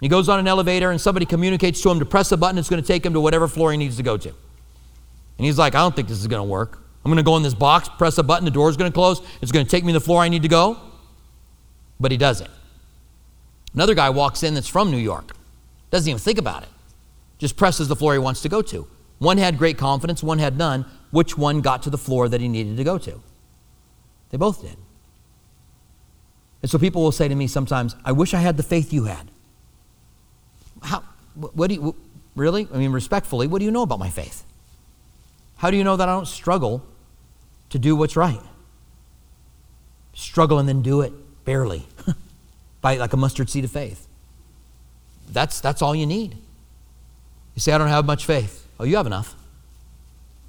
He 0.00 0.08
goes 0.08 0.28
on 0.28 0.38
an 0.38 0.46
elevator 0.46 0.90
and 0.90 1.00
somebody 1.00 1.24
communicates 1.24 1.80
to 1.82 1.90
him 1.90 1.98
to 1.98 2.04
press 2.04 2.30
a 2.32 2.36
button, 2.36 2.58
it's 2.58 2.68
going 2.68 2.82
to 2.82 2.86
take 2.86 3.04
him 3.04 3.14
to 3.14 3.20
whatever 3.20 3.48
floor 3.48 3.72
he 3.72 3.78
needs 3.78 3.96
to 3.96 4.02
go 4.02 4.16
to. 4.16 4.28
And 4.28 5.46
he's 5.46 5.58
like, 5.58 5.74
I 5.74 5.78
don't 5.78 5.96
think 5.96 6.08
this 6.08 6.20
is 6.20 6.26
going 6.26 6.40
to 6.40 6.48
work. 6.48 6.78
I'm 7.04 7.10
going 7.10 7.16
to 7.16 7.22
go 7.22 7.36
in 7.36 7.42
this 7.42 7.54
box, 7.54 7.88
press 7.88 8.18
a 8.18 8.22
button, 8.22 8.44
the 8.44 8.50
door's 8.50 8.76
going 8.76 8.90
to 8.90 8.94
close, 8.94 9.20
it's 9.42 9.52
going 9.52 9.64
to 9.64 9.70
take 9.70 9.84
me 9.84 9.92
to 9.92 9.98
the 9.98 10.04
floor 10.04 10.22
I 10.22 10.28
need 10.28 10.42
to 10.42 10.48
go. 10.48 10.78
But 12.00 12.12
he 12.12 12.16
does 12.16 12.40
it. 12.40 12.50
Another 13.74 13.94
guy 13.94 14.10
walks 14.10 14.42
in 14.42 14.54
that's 14.54 14.68
from 14.68 14.90
New 14.90 14.98
York, 14.98 15.36
doesn't 15.90 16.08
even 16.08 16.18
think 16.18 16.38
about 16.38 16.62
it, 16.62 16.68
just 17.38 17.56
presses 17.56 17.88
the 17.88 17.96
floor 17.96 18.12
he 18.12 18.18
wants 18.18 18.40
to 18.42 18.48
go 18.48 18.62
to. 18.62 18.86
One 19.18 19.38
had 19.38 19.58
great 19.58 19.78
confidence, 19.78 20.22
one 20.22 20.38
had 20.38 20.56
none. 20.56 20.86
Which 21.10 21.38
one 21.38 21.60
got 21.60 21.82
to 21.84 21.90
the 21.90 21.98
floor 21.98 22.28
that 22.28 22.40
he 22.40 22.48
needed 22.48 22.76
to 22.76 22.84
go 22.84 22.98
to? 22.98 23.20
They 24.30 24.36
both 24.36 24.62
did. 24.62 24.76
And 26.62 26.70
so 26.70 26.78
people 26.78 27.02
will 27.02 27.12
say 27.12 27.28
to 27.28 27.34
me 27.34 27.46
sometimes, 27.46 27.94
I 28.04 28.12
wish 28.12 28.34
I 28.34 28.38
had 28.38 28.56
the 28.56 28.62
faith 28.62 28.92
you 28.92 29.04
had. 29.04 29.30
How, 30.82 31.04
what 31.34 31.68
do 31.68 31.74
you, 31.74 31.96
really? 32.34 32.66
I 32.72 32.78
mean, 32.78 32.90
respectfully, 32.90 33.46
what 33.46 33.60
do 33.60 33.64
you 33.64 33.70
know 33.70 33.82
about 33.82 33.98
my 33.98 34.10
faith? 34.10 34.44
How 35.58 35.70
do 35.70 35.76
you 35.76 35.84
know 35.84 35.96
that 35.96 36.08
I 36.08 36.12
don't 36.12 36.26
struggle 36.26 36.84
to 37.70 37.78
do 37.78 37.94
what's 37.94 38.16
right? 38.16 38.40
Struggle 40.14 40.58
and 40.58 40.68
then 40.68 40.82
do 40.82 41.00
it 41.00 41.12
barely. 41.44 41.86
By 42.84 42.96
like 42.96 43.14
a 43.14 43.16
mustard 43.16 43.48
seed 43.48 43.64
of 43.64 43.70
faith. 43.70 44.06
That's, 45.32 45.58
that's 45.62 45.80
all 45.80 45.94
you 45.94 46.04
need. 46.04 46.36
You 47.54 47.60
say, 47.60 47.72
I 47.72 47.78
don't 47.78 47.88
have 47.88 48.04
much 48.04 48.26
faith. 48.26 48.68
Oh, 48.78 48.84
you 48.84 48.96
have 48.96 49.06
enough. 49.06 49.34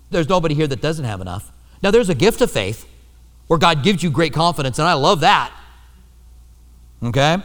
There's 0.10 0.27
nobody 0.27 0.54
here 0.54 0.68
that 0.68 0.82
doesn't 0.82 1.06
have 1.06 1.22
enough. 1.22 1.50
Now, 1.82 1.92
there's 1.92 2.10
a 2.10 2.15
gift 2.15 2.42
of 2.42 2.51
faith 2.51 2.86
where 3.48 3.58
God 3.58 3.84
gives 3.84 4.04
you 4.04 4.10
great 4.10 4.34
confidence, 4.34 4.80
and 4.80 4.88
I 4.88 4.96
love 4.96 5.22
that. 5.22 5.50
Okay? 7.01 7.38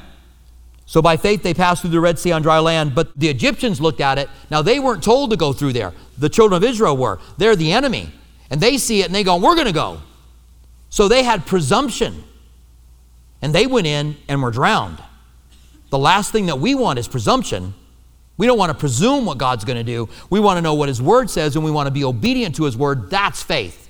So 0.87 1.01
by 1.01 1.17
faith 1.17 1.45
they 1.45 1.55
passed 1.55 1.83
through 1.83 1.91
the 1.91 2.01
Red 2.01 2.19
Sea 2.19 2.33
on 2.33 2.43
dry 2.43 2.59
land, 2.59 2.97
but 2.97 3.17
the 3.17 3.29
Egyptians 3.29 3.81
looked 3.81 4.01
at 4.01 4.19
it. 4.19 4.29
Now 4.51 4.61
they 4.61 4.81
weren't 4.81 5.05
told 5.05 5.31
to 5.31 5.37
go 5.37 5.53
through 5.53 5.73
there. 5.73 5.93
The 6.19 6.29
children 6.29 6.61
of 6.61 6.69
Israel 6.69 6.97
were. 6.97 7.21
They're 7.39 7.55
the 7.55 7.71
enemy. 7.71 8.13
And 8.51 8.61
they 8.61 8.77
see 8.77 9.03
it 9.03 9.07
and 9.07 9.15
they 9.15 9.23
go, 9.23 9.37
We're 9.37 9.55
going 9.55 9.69
to 9.69 9.73
go. 9.73 10.01
So 10.89 11.07
they 11.07 11.23
had 11.23 11.47
presumption. 11.47 12.25
And 13.43 13.55
they 13.55 13.67
went 13.67 13.87
in 13.87 14.17
and 14.29 14.43
were 14.43 14.51
drowned. 14.51 15.03
The 15.91 15.99
last 15.99 16.33
thing 16.33 16.47
that 16.47 16.59
we 16.59 16.75
want 16.75 16.99
is 16.99 17.09
presumption. 17.09 17.75
We 18.37 18.47
don't 18.47 18.59
want 18.59 18.71
to 18.71 18.79
presume 18.79 19.27
what 19.27 19.39
God's 19.39 19.65
going 19.65 19.79
to 19.79 19.85
do. 19.85 20.09
We 20.31 20.41
want 20.41 20.57
to 20.59 20.63
know 20.63 20.75
what 20.75 20.89
His 20.89 21.03
Word 21.03 21.29
says 21.29 21.57
and 21.57 21.65
we 21.65 21.71
want 21.71 21.87
to 21.89 21.91
be 21.91 22.05
obedient 22.05 22.57
to 22.57 22.65
His 22.65 22.77
Word. 22.77 23.11
That's 23.11 23.43
faith. 23.43 23.89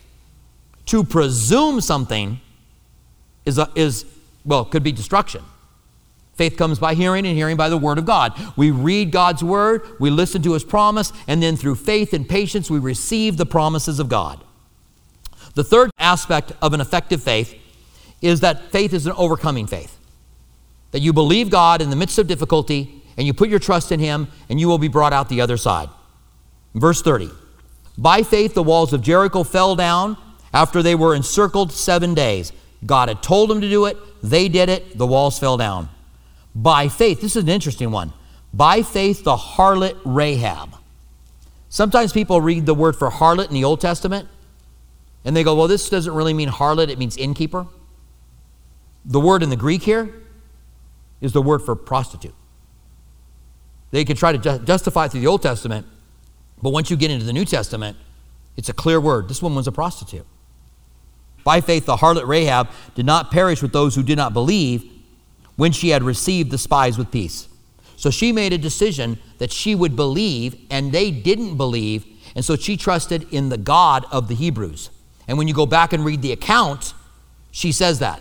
To 0.87 1.05
presume 1.05 1.81
something 1.81 2.41
is, 3.45 3.59
a, 3.59 3.71
is 3.75 4.07
well, 4.45 4.65
could 4.65 4.83
be 4.83 4.93
destruction. 4.93 5.45
Faith 6.35 6.57
comes 6.57 6.79
by 6.79 6.95
hearing, 6.95 7.27
and 7.27 7.37
hearing 7.37 7.57
by 7.57 7.69
the 7.69 7.77
Word 7.77 7.99
of 7.99 8.07
God. 8.07 8.33
We 8.57 8.71
read 8.71 9.13
God's 9.13 9.45
Word, 9.45 9.83
we 10.01 10.09
listen 10.09 10.41
to 10.43 10.55
His 10.55 10.65
promise, 10.65 11.13
and 11.29 11.43
then 11.43 11.55
through 11.55 11.75
faith 11.75 12.15
and 12.15 12.27
patience, 12.27 12.71
we 12.71 12.79
receive 12.79 13.37
the 13.37 13.45
promises 13.45 14.01
of 14.01 14.09
God. 14.09 14.43
The 15.55 15.65
third 15.65 15.91
aspect 15.99 16.53
of 16.63 16.73
an 16.73 16.81
effective 16.81 17.23
faith 17.23 17.60
is 18.21 18.41
that 18.41 18.71
faith 18.71 18.93
is 18.93 19.07
an 19.07 19.13
overcoming 19.17 19.67
faith. 19.67 19.99
That 20.91 21.01
you 21.01 21.13
believe 21.13 21.51
God 21.51 21.81
in 21.81 21.91
the 21.91 21.97
midst 21.97 22.19
of 22.19 22.27
difficulty, 22.27 23.03
and 23.17 23.27
you 23.27 23.33
put 23.33 23.49
your 23.49 23.59
trust 23.59 23.93
in 23.93 24.01
Him, 24.01 24.29
and 24.49 24.59
you 24.61 24.69
will 24.69 24.79
be 24.79 24.89
brought 24.89 25.13
out 25.13 25.29
the 25.29 25.41
other 25.41 25.57
side. 25.57 25.89
Verse 26.75 27.03
30 27.03 27.31
By 27.97 28.23
faith, 28.23 28.55
the 28.55 28.63
walls 28.63 28.93
of 28.93 29.03
Jericho 29.03 29.43
fell 29.43 29.77
down 29.77 30.17
after 30.53 30.83
they 30.83 30.95
were 30.95 31.15
encircled 31.15 31.73
seven 31.73 32.15
days. 32.15 32.53
God 32.85 33.09
had 33.09 33.23
told 33.23 33.51
them 33.51 33.61
to 33.61 33.69
do 33.69 33.87
it, 33.87 33.97
they 34.23 34.49
did 34.49 34.69
it, 34.69 34.97
the 34.97 35.07
walls 35.07 35.39
fell 35.39 35.57
down. 35.57 35.89
By 36.55 36.89
faith, 36.89 37.21
this 37.21 37.37
is 37.37 37.45
an 37.45 37.49
interesting 37.49 37.91
one. 37.91 38.13
By 38.53 38.83
faith, 38.83 39.23
the 39.23 39.37
harlot 39.37 39.99
Rahab. 40.05 40.75
Sometimes 41.69 42.13
people 42.13 42.41
read 42.41 42.67
the 42.67 42.75
word 42.75 42.97
for 42.97 43.11
harlot 43.11 43.49
in 43.49 43.55
the 43.55 43.65
Old 43.65 43.81
Testament 43.81 44.29
and 45.25 45.37
they 45.37 45.45
go, 45.45 45.55
well, 45.55 45.69
this 45.69 45.89
doesn't 45.89 46.13
really 46.13 46.35
mean 46.35 46.49
harlot, 46.49 46.89
it 46.89 46.99
means 46.99 47.17
innkeeper. 47.17 47.67
The 49.05 49.21
word 49.21 49.43
in 49.43 49.51
the 49.51 49.57
Greek 49.57 49.83
here 49.83 50.13
is 51.21 51.33
the 51.33 51.43
word 51.43 51.61
for 51.63 51.75
prostitute. 51.75 52.35
They 53.91 54.05
can 54.05 54.17
try 54.17 54.37
to 54.37 54.59
justify 54.61 55.07
it 55.07 55.13
through 55.13 55.21
the 55.21 55.27
Old 55.27 55.43
Testament, 55.43 55.87
but 56.63 56.71
once 56.71 56.91
you 56.91 56.97
get 56.97 57.11
into 57.11 57.25
the 57.25 57.33
New 57.33 57.45
Testament, 57.45 57.97
it's 58.57 58.69
a 58.69 58.73
clear 58.73 59.01
word. 59.01 59.29
This 59.29 59.43
woman 59.43 59.57
was 59.57 59.67
a 59.67 59.73
prostitute. 59.73 60.27
By 61.43 61.61
faith, 61.61 61.87
the 61.87 61.97
harlot 61.97 62.27
Rahab 62.27 62.69
did 62.95 63.07
not 63.07 63.31
perish 63.31 63.63
with 63.63 63.73
those 63.73 63.95
who 63.95 64.03
did 64.03 64.17
not 64.17 64.33
believe 64.33 64.85
when 65.57 65.73
she 65.73 65.89
had 65.89 66.03
received 66.03 66.51
the 66.51 66.59
spies 66.59 66.99
with 66.99 67.11
peace. 67.11 67.49
So 67.97 68.11
she 68.11 68.33
made 68.33 68.53
a 68.53 68.59
decision 68.59 69.19
that 69.39 69.53
she 69.53 69.75
would 69.75 69.97
believe, 69.97 70.57
and 70.71 70.93
they 70.93 71.11
didn't 71.11 71.57
believe, 71.57 72.07
and 72.35 72.45
so 72.45 72.57
she 72.57 72.77
trusted 72.77 73.27
in 73.33 73.49
the 73.49 73.59
God 73.59 74.07
of 74.11 74.29
the 74.29 74.35
Hebrews. 74.35 74.91
And 75.27 75.37
when 75.37 75.49
you 75.49 75.55
go 75.55 75.67
back 75.67 75.93
and 75.93 76.05
read 76.05 76.23
the 76.23 76.33
account, 76.33 76.95
she 77.51 77.73
says 77.73 77.99
that. 77.99 78.21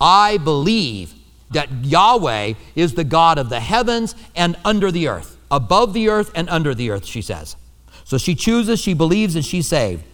I 0.00 0.38
believe 0.38 1.14
that 1.50 1.84
Yahweh 1.84 2.54
is 2.74 2.94
the 2.94 3.04
God 3.04 3.38
of 3.38 3.48
the 3.48 3.60
heavens 3.60 4.14
and 4.36 4.56
under 4.64 4.90
the 4.90 5.08
earth, 5.08 5.36
above 5.50 5.92
the 5.92 6.08
earth 6.08 6.30
and 6.34 6.48
under 6.50 6.74
the 6.74 6.90
earth, 6.90 7.06
she 7.06 7.22
says. 7.22 7.56
So 8.04 8.18
she 8.18 8.34
chooses, 8.34 8.80
she 8.80 8.94
believes, 8.94 9.34
and 9.34 9.44
she's 9.44 9.66
saved. 9.68 10.04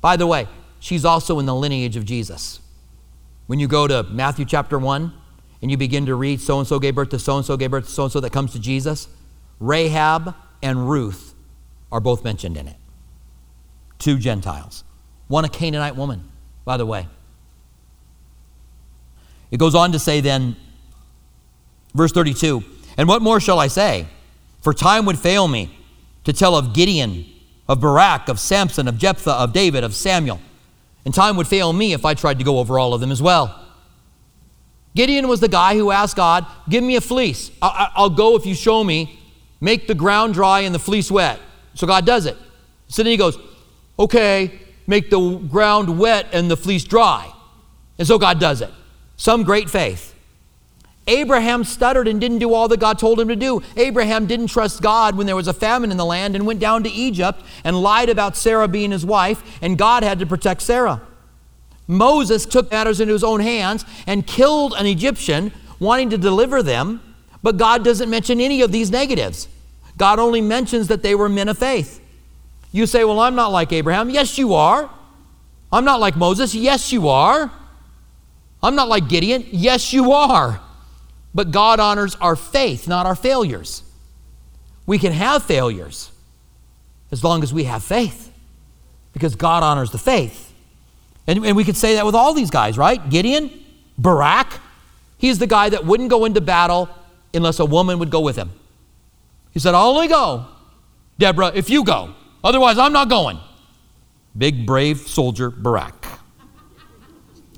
By 0.00 0.16
the 0.16 0.26
way, 0.26 0.48
she's 0.80 1.04
also 1.04 1.38
in 1.38 1.46
the 1.46 1.54
lineage 1.54 1.96
of 1.96 2.04
Jesus. 2.04 2.60
When 3.46 3.58
you 3.58 3.68
go 3.68 3.86
to 3.86 4.02
Matthew 4.04 4.44
chapter 4.44 4.78
1, 4.78 5.12
and 5.64 5.70
you 5.70 5.78
begin 5.78 6.04
to 6.04 6.14
read 6.14 6.42
so 6.42 6.58
and 6.58 6.68
so 6.68 6.78
gave 6.78 6.94
birth 6.94 7.08
to 7.08 7.18
so 7.18 7.38
and 7.38 7.46
so 7.46 7.56
gave 7.56 7.70
birth 7.70 7.86
to 7.86 7.90
so 7.90 8.02
and 8.02 8.12
so 8.12 8.20
that 8.20 8.32
comes 8.32 8.52
to 8.52 8.58
Jesus, 8.58 9.08
Rahab 9.60 10.34
and 10.62 10.90
Ruth 10.90 11.34
are 11.90 12.00
both 12.00 12.22
mentioned 12.22 12.58
in 12.58 12.68
it. 12.68 12.76
Two 13.98 14.18
Gentiles. 14.18 14.84
One 15.28 15.46
a 15.46 15.48
Canaanite 15.48 15.96
woman, 15.96 16.30
by 16.66 16.76
the 16.76 16.84
way. 16.84 17.08
It 19.54 19.60
goes 19.60 19.76
on 19.76 19.92
to 19.92 20.00
say 20.00 20.20
then, 20.20 20.56
verse 21.94 22.10
32, 22.10 22.64
and 22.96 23.06
what 23.06 23.22
more 23.22 23.38
shall 23.38 23.60
I 23.60 23.68
say? 23.68 24.08
For 24.62 24.74
time 24.74 25.06
would 25.06 25.16
fail 25.16 25.46
me 25.46 25.78
to 26.24 26.32
tell 26.32 26.56
of 26.56 26.74
Gideon, 26.74 27.24
of 27.68 27.80
Barak, 27.80 28.28
of 28.28 28.40
Samson, 28.40 28.88
of 28.88 28.98
Jephthah, 28.98 29.30
of 29.30 29.52
David, 29.52 29.84
of 29.84 29.94
Samuel. 29.94 30.40
And 31.04 31.14
time 31.14 31.36
would 31.36 31.46
fail 31.46 31.72
me 31.72 31.92
if 31.92 32.04
I 32.04 32.14
tried 32.14 32.40
to 32.40 32.44
go 32.44 32.58
over 32.58 32.80
all 32.80 32.94
of 32.94 33.00
them 33.00 33.12
as 33.12 33.22
well. 33.22 33.64
Gideon 34.96 35.28
was 35.28 35.38
the 35.38 35.46
guy 35.46 35.76
who 35.76 35.92
asked 35.92 36.16
God, 36.16 36.44
Give 36.68 36.82
me 36.82 36.96
a 36.96 37.00
fleece. 37.00 37.52
I'll 37.62 38.10
go 38.10 38.34
if 38.34 38.46
you 38.46 38.56
show 38.56 38.82
me. 38.82 39.20
Make 39.60 39.86
the 39.86 39.94
ground 39.94 40.34
dry 40.34 40.62
and 40.62 40.74
the 40.74 40.80
fleece 40.80 41.12
wet. 41.12 41.38
So 41.74 41.86
God 41.86 42.04
does 42.04 42.26
it. 42.26 42.36
So 42.88 43.04
then 43.04 43.12
he 43.12 43.16
goes, 43.16 43.38
Okay, 44.00 44.58
make 44.88 45.10
the 45.10 45.36
ground 45.48 45.96
wet 45.96 46.26
and 46.32 46.50
the 46.50 46.56
fleece 46.56 46.82
dry. 46.82 47.32
And 48.00 48.08
so 48.08 48.18
God 48.18 48.40
does 48.40 48.60
it. 48.60 48.70
Some 49.24 49.42
great 49.42 49.70
faith. 49.70 50.14
Abraham 51.06 51.64
stuttered 51.64 52.06
and 52.08 52.20
didn't 52.20 52.40
do 52.40 52.52
all 52.52 52.68
that 52.68 52.78
God 52.78 52.98
told 52.98 53.18
him 53.18 53.28
to 53.28 53.36
do. 53.36 53.62
Abraham 53.74 54.26
didn't 54.26 54.48
trust 54.48 54.82
God 54.82 55.16
when 55.16 55.26
there 55.26 55.34
was 55.34 55.48
a 55.48 55.54
famine 55.54 55.90
in 55.90 55.96
the 55.96 56.04
land 56.04 56.36
and 56.36 56.44
went 56.44 56.60
down 56.60 56.82
to 56.82 56.90
Egypt 56.90 57.40
and 57.64 57.82
lied 57.82 58.10
about 58.10 58.36
Sarah 58.36 58.68
being 58.68 58.90
his 58.90 59.06
wife, 59.06 59.42
and 59.62 59.78
God 59.78 60.02
had 60.02 60.18
to 60.18 60.26
protect 60.26 60.60
Sarah. 60.60 61.00
Moses 61.88 62.44
took 62.44 62.70
matters 62.70 63.00
into 63.00 63.14
his 63.14 63.24
own 63.24 63.40
hands 63.40 63.86
and 64.06 64.26
killed 64.26 64.74
an 64.76 64.84
Egyptian, 64.84 65.52
wanting 65.78 66.10
to 66.10 66.18
deliver 66.18 66.62
them, 66.62 67.00
but 67.42 67.56
God 67.56 67.82
doesn't 67.82 68.10
mention 68.10 68.42
any 68.42 68.60
of 68.60 68.72
these 68.72 68.90
negatives. 68.90 69.48
God 69.96 70.18
only 70.18 70.42
mentions 70.42 70.88
that 70.88 71.02
they 71.02 71.14
were 71.14 71.30
men 71.30 71.48
of 71.48 71.56
faith. 71.56 71.98
You 72.72 72.84
say, 72.84 73.04
Well, 73.04 73.20
I'm 73.20 73.36
not 73.36 73.52
like 73.52 73.72
Abraham. 73.72 74.10
Yes, 74.10 74.36
you 74.36 74.52
are. 74.52 74.90
I'm 75.72 75.86
not 75.86 75.98
like 75.98 76.14
Moses. 76.14 76.54
Yes, 76.54 76.92
you 76.92 77.08
are. 77.08 77.50
I'm 78.64 78.74
not 78.74 78.88
like 78.88 79.08
Gideon. 79.08 79.46
Yes, 79.50 79.92
you 79.92 80.12
are. 80.12 80.60
But 81.34 81.50
God 81.50 81.80
honors 81.80 82.16
our 82.16 82.34
faith, 82.34 82.88
not 82.88 83.06
our 83.06 83.14
failures. 83.14 83.82
We 84.86 84.98
can 84.98 85.12
have 85.12 85.42
failures 85.42 86.10
as 87.12 87.22
long 87.22 87.42
as 87.42 87.52
we 87.52 87.64
have 87.64 87.82
faith 87.82 88.32
because 89.12 89.36
God 89.36 89.62
honors 89.62 89.90
the 89.90 89.98
faith. 89.98 90.52
And, 91.26 91.44
and 91.44 91.56
we 91.56 91.64
could 91.64 91.76
say 91.76 91.94
that 91.94 92.06
with 92.06 92.14
all 92.14 92.32
these 92.34 92.50
guys, 92.50 92.78
right? 92.78 93.10
Gideon, 93.10 93.50
Barak, 93.98 94.60
he's 95.18 95.38
the 95.38 95.46
guy 95.46 95.68
that 95.68 95.84
wouldn't 95.84 96.10
go 96.10 96.24
into 96.24 96.40
battle 96.40 96.88
unless 97.32 97.58
a 97.58 97.64
woman 97.64 97.98
would 97.98 98.10
go 98.10 98.20
with 98.20 98.36
him. 98.36 98.50
He 99.52 99.60
said, 99.60 99.74
I'll 99.74 99.90
only 99.90 100.08
go, 100.08 100.46
Deborah, 101.18 101.52
if 101.54 101.68
you 101.68 101.84
go. 101.84 102.14
Otherwise, 102.42 102.78
I'm 102.78 102.92
not 102.92 103.08
going. 103.08 103.38
Big, 104.36 104.66
brave 104.66 104.98
soldier, 104.98 105.50
Barak. 105.50 106.06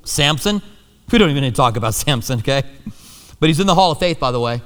Samson, 0.03 0.61
we 1.11 1.17
don't 1.17 1.29
even 1.29 1.43
need 1.43 1.51
to 1.51 1.55
talk 1.55 1.77
about 1.77 1.93
Samson, 1.93 2.39
okay? 2.39 2.63
But 3.39 3.49
he's 3.49 3.59
in 3.59 3.67
the 3.67 3.75
Hall 3.75 3.91
of 3.91 3.99
Faith, 3.99 4.19
by 4.19 4.31
the 4.31 4.39
way. 4.39 4.61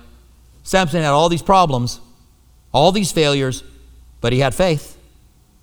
Samson 0.64 1.02
had 1.02 1.12
all 1.12 1.30
these 1.30 1.42
problems, 1.42 2.00
all 2.72 2.92
these 2.92 3.12
failures, 3.12 3.64
but 4.22 4.32
he 4.34 4.40
had 4.40 4.54
faith. 4.54 4.98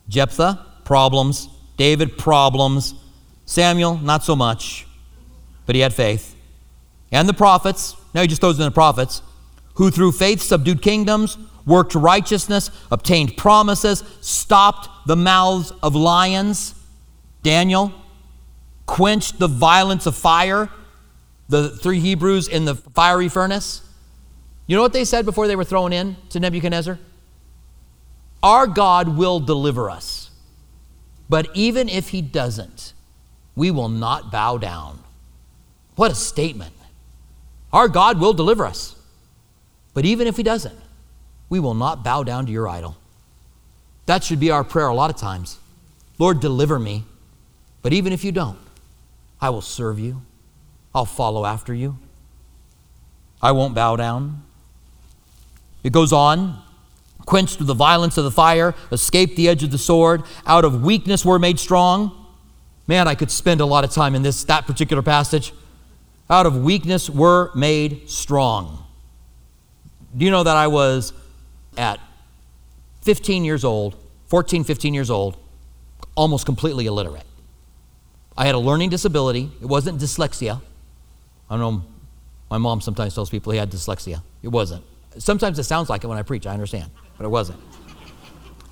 Jephthah, 0.09 0.65
problems. 0.85 1.49
David, 1.77 2.19
problems. 2.19 2.95
Samuel, 3.47 3.97
not 3.99 4.25
so 4.25 4.37
much, 4.37 4.87
but 5.65 5.75
he 5.75 5.81
had 5.81 5.95
faith. 5.95 6.35
And 7.11 7.29
the 7.29 7.35
prophets, 7.35 7.97
now 8.13 8.21
he 8.21 8.27
just 8.27 8.41
throws 8.41 8.59
in 8.59 8.65
the 8.65 8.71
prophets, 8.71 9.23
who 9.75 9.91
through 9.91 10.13
faith 10.13 10.43
subdued 10.43 10.83
kingdoms, 10.83 11.39
worked 11.65 11.95
righteousness, 11.95 12.71
obtained 12.91 13.37
promises, 13.37 14.03
stopped 14.21 14.89
the 15.07 15.17
mouths 15.17 15.73
of 15.83 15.95
lions. 15.95 16.75
Daniel 17.43 17.95
quenched 18.89 19.39
the 19.39 19.47
violence 19.47 20.07
of 20.07 20.17
fire, 20.17 20.69
the 21.49 21.71
three 21.71 22.01
Hebrews 22.01 22.49
in 22.49 22.65
the 22.65 22.75
fiery 22.75 23.29
furnace. 23.29 23.83
You 24.67 24.75
know 24.75 24.83
what 24.83 24.93
they 24.93 25.05
said 25.05 25.25
before 25.25 25.47
they 25.47 25.55
were 25.55 25.65
thrown 25.65 25.93
in 25.93 26.17
to 26.31 26.41
Nebuchadnezzar? 26.41 26.99
Our 28.43 28.67
God 28.67 29.17
will 29.17 29.39
deliver 29.39 29.89
us. 29.89 30.31
But 31.29 31.49
even 31.55 31.89
if 31.89 32.09
he 32.09 32.23
doesn't, 32.23 32.95
we 33.55 33.71
will 33.71 33.89
not 33.89 34.33
bow 34.33 34.59
down. 34.59 34.99
What 35.95 36.11
a 36.11 36.15
statement. 36.15 36.73
Our 37.73 37.89
God 37.89 38.21
will 38.21 38.33
deliver 38.33 38.65
us. 38.65 38.95
But 39.95 40.05
even 40.05 40.27
if 40.27 40.37
He 40.37 40.43
doesn't, 40.43 40.79
we 41.49 41.61
will 41.61 41.75
not 41.75 42.05
bow 42.05 42.23
down 42.23 42.47
to 42.47 42.53
your 42.53 42.69
idol. 42.69 42.97
That 44.07 44.25
should 44.25 44.41
be 44.41 44.51
our 44.51 44.65
prayer 44.65 44.87
a 44.87 44.95
lot 44.95 45.11
of 45.11 45.17
times. 45.17 45.59
Lord, 46.19 46.41
deliver 46.41 46.79
me. 46.79 47.05
But 47.83 47.93
even 47.93 48.13
if 48.13 48.25
you 48.25 48.33
don't, 48.33 48.59
I 49.41 49.51
will 49.51 49.61
serve 49.61 49.99
you. 49.99 50.23
I'll 50.95 51.05
follow 51.05 51.45
after 51.45 51.75
you. 51.75 51.99
I 53.41 53.53
won't 53.53 53.75
bow 53.75 53.97
down. 53.97 54.43
It 55.85 55.93
goes 55.93 56.13
on 56.13 56.63
quenched 57.29 57.59
with 57.59 57.67
the 57.67 57.75
violence 57.75 58.17
of 58.17 58.25
the 58.25 58.31
fire, 58.31 58.75
escaped 58.91 59.37
the 59.37 59.51
edge 59.51 59.63
of 59.63 59.71
the 59.71 59.77
sword, 59.77 60.23
out 60.47 60.65
of 60.65 60.83
weakness 60.83 61.27
were 61.27 61.39
made 61.39 61.61
strong. 61.61 62.27
Man, 62.87 63.07
I 63.07 63.15
could 63.15 63.31
spend 63.31 63.61
a 63.61 63.67
lot 63.67 63.85
of 63.85 63.91
time 63.91 64.15
in 64.15 64.23
this 64.23 64.45
that 64.45 64.67
particular 64.67 65.03
passage. 65.03 65.53
Out 66.31 66.47
of 66.47 66.57
weakness 66.57 67.11
were 67.11 67.51
made 67.55 68.09
strong. 68.09 68.83
Do 70.17 70.25
you 70.25 70.31
know 70.31 70.43
that 70.43 70.57
I 70.57 70.69
was 70.69 71.13
at 71.77 72.01
15 73.03 73.45
years 73.45 73.63
old, 73.63 73.95
14, 74.29 74.65
15 74.65 74.95
years 74.95 75.11
old, 75.11 75.37
almost 76.15 76.47
completely 76.47 76.87
illiterate? 76.87 77.28
I 78.39 78.47
had 78.47 78.55
a 78.55 78.59
learning 78.59 78.89
disability. 78.89 79.51
It 79.61 79.67
wasn't 79.67 80.01
dyslexia. 80.01 80.63
I 81.51 81.57
don't 81.57 81.61
know, 81.61 81.85
my 82.51 82.57
mom 82.57 82.81
sometimes 82.81 83.15
tells 83.15 83.29
people 83.29 83.53
he 83.53 83.59
had 83.59 83.71
dyslexia. 83.71 84.23
It 84.43 84.49
wasn't. 84.49 84.83
Sometimes 85.19 85.59
it 85.59 85.65
sounds 85.65 85.91
like 85.91 86.05
it 86.05 86.07
when 86.07 86.17
I 86.17 86.23
preach, 86.23 86.47
I 86.47 86.55
understand 86.55 86.91
but 87.19 87.27
it 87.27 87.29
wasn't. 87.29 87.61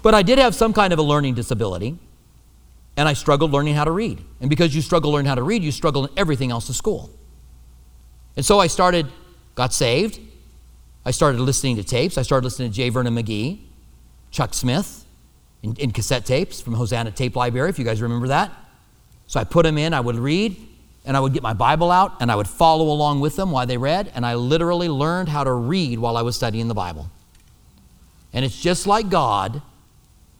But 0.02 0.14
I 0.14 0.22
did 0.22 0.38
have 0.38 0.54
some 0.54 0.72
kind 0.72 0.92
of 0.92 1.00
a 1.00 1.02
learning 1.02 1.34
disability, 1.34 1.98
and 2.96 3.08
I 3.08 3.12
struggled 3.12 3.50
learning 3.50 3.74
how 3.74 3.84
to 3.84 3.90
read. 3.90 4.24
And 4.40 4.48
because 4.48 4.74
you 4.74 4.80
struggle 4.80 5.10
learning 5.10 5.26
how 5.26 5.34
to 5.34 5.42
read, 5.42 5.62
you 5.62 5.72
struggle 5.72 6.06
in 6.06 6.12
everything 6.16 6.52
else 6.52 6.68
in 6.68 6.74
school. 6.74 7.10
And 8.36 8.44
so 8.44 8.60
I 8.60 8.68
started, 8.68 9.08
got 9.56 9.74
saved. 9.74 10.20
I 11.04 11.10
started 11.10 11.40
listening 11.40 11.76
to 11.76 11.84
tapes. 11.84 12.16
I 12.16 12.22
started 12.22 12.44
listening 12.44 12.70
to 12.70 12.76
J. 12.76 12.88
Vernon 12.88 13.14
McGee, 13.14 13.60
Chuck 14.30 14.54
Smith, 14.54 15.04
in, 15.62 15.74
in 15.76 15.90
cassette 15.90 16.24
tapes 16.24 16.60
from 16.60 16.74
Hosanna 16.74 17.10
Tape 17.10 17.34
Library, 17.34 17.70
if 17.70 17.78
you 17.78 17.84
guys 17.84 18.00
remember 18.00 18.28
that. 18.28 18.52
So 19.26 19.40
I 19.40 19.44
put 19.44 19.64
them 19.64 19.78
in, 19.78 19.92
I 19.92 20.00
would 20.00 20.16
read, 20.16 20.56
and 21.04 21.16
I 21.16 21.20
would 21.20 21.32
get 21.32 21.42
my 21.42 21.52
Bible 21.52 21.90
out, 21.90 22.20
and 22.20 22.30
I 22.30 22.36
would 22.36 22.48
follow 22.48 22.86
along 22.90 23.20
with 23.20 23.36
them 23.36 23.50
while 23.50 23.66
they 23.66 23.78
read, 23.78 24.10
and 24.14 24.26
I 24.26 24.34
literally 24.34 24.88
learned 24.88 25.28
how 25.28 25.44
to 25.44 25.52
read 25.52 25.98
while 25.98 26.16
I 26.16 26.22
was 26.22 26.36
studying 26.36 26.68
the 26.68 26.74
Bible. 26.74 27.10
And 28.32 28.44
it's 28.44 28.60
just 28.60 28.86
like 28.86 29.08
God 29.08 29.62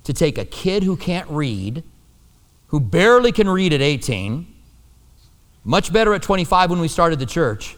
to 0.05 0.13
take 0.13 0.39
a 0.39 0.45
kid 0.45 0.83
who 0.83 0.97
can't 0.97 1.29
read, 1.31 1.83
who 2.69 2.81
barely 2.81 3.33
can 3.33 3.49
read 3.49 3.73
at 3.73 3.81
18, 3.81 4.47
much 5.65 5.93
better 5.93 6.15
at 6.15 6.23
25 6.23 6.71
when 6.71 6.81
we 6.81 6.89
started 6.89 7.19
the 7.19 7.27
church. 7.27 7.77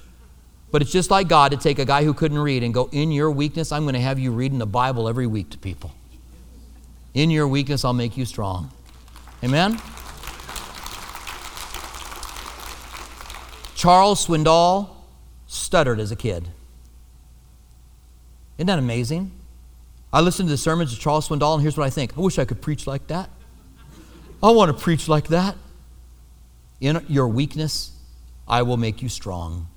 But 0.70 0.82
it's 0.82 0.92
just 0.92 1.10
like 1.10 1.28
God 1.28 1.52
to 1.52 1.56
take 1.56 1.78
a 1.78 1.84
guy 1.84 2.04
who 2.04 2.12
couldn't 2.12 2.38
read 2.38 2.62
and 2.62 2.74
go, 2.74 2.90
In 2.92 3.10
your 3.10 3.30
weakness, 3.30 3.72
I'm 3.72 3.84
going 3.84 3.94
to 3.94 4.00
have 4.00 4.18
you 4.18 4.32
reading 4.32 4.58
the 4.58 4.66
Bible 4.66 5.08
every 5.08 5.26
week 5.26 5.50
to 5.50 5.58
people. 5.58 5.92
In 7.14 7.30
your 7.30 7.48
weakness, 7.48 7.84
I'll 7.84 7.94
make 7.94 8.16
you 8.16 8.26
strong. 8.26 8.70
Amen? 9.42 9.80
Charles 13.78 14.26
Swindoll 14.26 14.90
stuttered 15.46 16.00
as 16.00 16.10
a 16.10 16.16
kid. 16.16 16.48
Isn't 18.56 18.66
that 18.66 18.80
amazing? 18.80 19.30
I 20.12 20.20
listen 20.20 20.46
to 20.46 20.50
the 20.50 20.58
sermons 20.58 20.92
of 20.92 20.98
Charles 20.98 21.28
Swindoll, 21.28 21.54
and 21.54 21.62
here's 21.62 21.76
what 21.76 21.86
I 21.86 21.90
think 21.90 22.18
I 22.18 22.20
wish 22.20 22.40
I 22.40 22.44
could 22.44 22.60
preach 22.60 22.88
like 22.88 23.06
that. 23.06 23.30
I 24.42 24.50
want 24.50 24.76
to 24.76 24.82
preach 24.82 25.06
like 25.06 25.28
that. 25.28 25.54
In 26.80 27.04
your 27.08 27.28
weakness, 27.28 27.92
I 28.48 28.62
will 28.62 28.76
make 28.76 29.00
you 29.00 29.08
strong. 29.08 29.68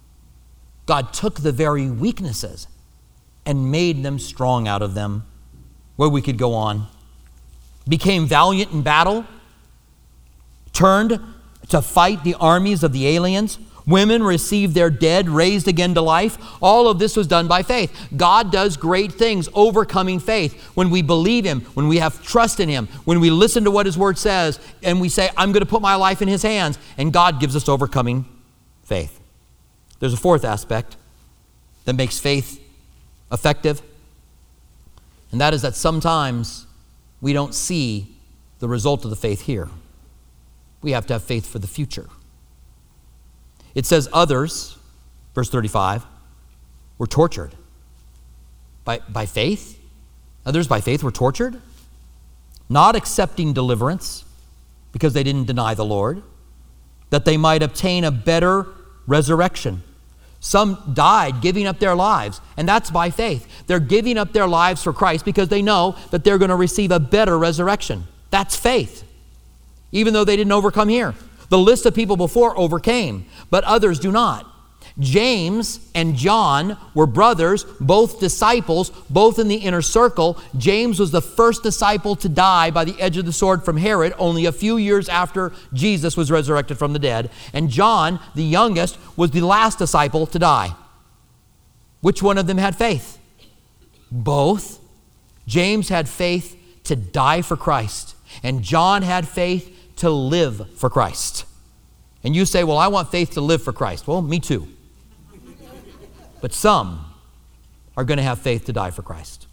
God 0.88 1.14
took 1.14 1.42
the 1.42 1.52
very 1.52 1.88
weaknesses 1.92 2.68
and 3.46 3.70
made 3.70 4.02
them 4.02 4.18
strong 4.18 4.68
out 4.68 4.82
of 4.82 4.96
them. 4.96 5.28
Where 5.96 6.10
we 6.10 6.24
could 6.24 6.40
go 6.40 6.56
on. 6.56 6.88
Became 7.88 8.26
valiant 8.26 8.72
in 8.72 8.82
battle, 8.82 9.28
turned 10.74 11.20
to 11.70 11.84
fight 11.84 12.24
the 12.24 12.34
armies 12.34 12.82
of 12.82 12.94
the 12.94 13.08
aliens, 13.08 13.60
Women 13.92 14.24
received 14.24 14.74
their 14.74 14.90
dead 14.90 15.30
raised 15.30 15.68
again 15.68 15.94
to 15.96 16.02
life. 16.02 16.38
All 16.62 16.88
of 16.88 16.98
this 16.98 17.16
was 17.16 17.28
done 17.28 17.48
by 17.48 17.62
faith. 17.62 18.10
God 18.16 18.52
does 18.52 18.78
great 18.78 19.12
things 19.12 19.50
overcoming 19.54 20.20
faith 20.20 20.60
when 20.76 20.90
we 20.90 21.02
believe 21.02 21.46
Him, 21.46 21.62
when 21.74 21.88
we 21.88 21.98
have 21.98 22.24
trust 22.24 22.60
in 22.60 22.70
Him, 22.70 22.88
when 23.04 23.20
we 23.20 23.30
listen 23.30 23.66
to 23.66 23.72
what 23.72 23.86
His 23.86 23.98
Word 23.98 24.18
says, 24.18 24.60
and 24.82 25.02
we 25.02 25.10
say, 25.10 25.30
I'm 25.36 25.52
going 25.52 25.62
to 25.62 25.70
put 25.70 25.82
my 25.82 25.96
life 25.96 26.22
in 26.22 26.28
His 26.28 26.42
hands, 26.42 26.80
and 26.98 27.12
God 27.12 27.40
gives 27.40 27.56
us 27.56 27.68
overcoming 27.68 28.26
faith. 28.84 29.20
There's 30.00 30.14
a 30.14 30.18
fourth 30.18 30.46
aspect 30.46 30.96
that 31.86 31.94
makes 31.94 32.20
faith 32.20 32.60
effective, 33.32 33.82
and 35.32 35.42
that 35.42 35.54
is 35.54 35.62
that 35.62 35.76
sometimes 35.76 36.66
we 37.20 37.34
don't 37.34 37.54
see 37.54 38.16
the 38.60 38.68
result 38.68 39.04
of 39.04 39.10
the 39.10 39.16
faith 39.16 39.42
here. 39.42 39.70
We 40.82 40.92
have 40.92 41.06
to 41.08 41.14
have 41.14 41.24
faith 41.24 41.46
for 41.46 41.60
the 41.60 41.68
future. 41.68 42.08
It 43.76 43.86
says, 43.86 44.10
Others, 44.12 44.78
verse 45.34 45.50
35, 45.50 46.06
were 46.98 47.08
tortured. 47.08 47.56
By, 48.84 49.00
by 49.10 49.26
faith? 49.26 49.80
Others 50.46 50.68
by 50.68 50.82
faith 50.82 51.04
were 51.04 51.12
tortured, 51.12 51.62
not 52.68 52.96
accepting 52.96 53.54
deliverance 53.54 54.26
because 54.92 55.14
they 55.14 55.24
didn't 55.24 55.46
deny 55.46 55.74
the 55.74 55.86
Lord, 55.86 56.24
that 57.10 57.26
they 57.26 57.38
might 57.38 57.62
obtain 57.62 58.04
a 58.04 58.12
better 58.12 58.68
resurrection. 59.08 59.84
Some 60.40 60.92
died 60.94 61.42
giving 61.42 61.68
up 61.68 61.80
their 61.80 61.96
lives, 61.96 62.42
and 62.58 62.68
that's 62.68 62.90
by 62.90 63.12
faith. 63.12 63.48
They're 63.68 63.80
giving 63.80 64.18
up 64.18 64.34
their 64.34 64.48
lives 64.48 64.82
for 64.84 64.92
Christ 64.92 65.24
because 65.24 65.50
they 65.50 65.62
know 65.62 65.96
that 66.10 66.24
they're 66.24 66.40
going 66.40 66.50
to 66.50 66.56
receive 66.56 66.92
a 66.92 67.00
better 67.00 67.38
resurrection. 67.38 68.06
That's 68.32 68.56
faith, 68.56 69.04
even 69.92 70.14
though 70.14 70.24
they 70.24 70.36
didn't 70.36 70.52
overcome 70.52 70.90
here. 70.90 71.14
The 71.52 71.60
list 71.60 71.86
of 71.86 71.94
people 71.94 72.16
before 72.16 72.58
overcame, 72.58 73.26
but 73.50 73.66
others 73.66 74.00
do 74.00 74.10
not. 74.10 74.48
James 75.00 75.86
and 75.94 76.16
John 76.16 76.78
were 76.94 77.06
brothers, 77.06 77.66
both 77.82 78.22
disciples, 78.22 78.90
both 79.10 79.38
in 79.38 79.50
the 79.50 79.58
inner 79.58 79.82
circle. 79.82 80.40
James 80.58 80.98
was 80.98 81.12
the 81.12 81.22
first 81.22 81.62
disciple 81.62 82.16
to 82.16 82.30
die 82.30 82.72
by 82.72 82.86
the 82.86 82.98
edge 83.02 83.18
of 83.18 83.26
the 83.26 83.34
sword 83.34 83.66
from 83.66 83.76
Herod 83.76 84.14
only 84.18 84.46
a 84.46 84.54
few 84.54 84.78
years 84.78 85.10
after 85.10 85.52
Jesus 85.74 86.16
was 86.16 86.32
resurrected 86.32 86.78
from 86.78 86.94
the 86.94 87.00
dead. 87.00 87.30
And 87.52 87.70
John, 87.70 88.22
the 88.34 88.46
youngest, 88.46 88.98
was 89.18 89.32
the 89.32 89.42
last 89.42 89.78
disciple 89.78 90.28
to 90.28 90.40
die. 90.40 90.74
Which 92.00 92.24
one 92.24 92.38
of 92.38 92.48
them 92.48 92.60
had 92.60 92.78
faith? 92.78 93.20
Both. 94.10 94.80
James 95.48 95.90
had 95.90 96.08
faith 96.08 96.58
to 96.86 96.96
die 96.96 97.42
for 97.42 97.58
Christ, 97.58 98.16
and 98.42 98.64
John 98.64 99.02
had 99.02 99.28
faith 99.28 99.80
to 100.02 100.10
live 100.10 100.78
for 100.78 100.90
Christ. 100.90 101.46
And 102.24 102.36
you 102.36 102.46
say, 102.46 102.64
Well, 102.64 102.78
I 102.78 102.88
want 102.88 103.10
faith 103.10 103.32
to 103.32 103.42
live 103.42 103.64
for 103.64 103.72
Christ. 103.72 104.08
Well, 104.08 104.22
me 104.22 104.40
too. 104.40 104.68
But 106.42 106.54
some 106.54 107.06
are 107.96 108.04
going 108.04 108.18
to 108.18 108.24
have 108.24 108.40
faith 108.40 108.66
to 108.66 108.74
die 108.74 108.90
for 108.92 109.04
Christ. 109.04 109.48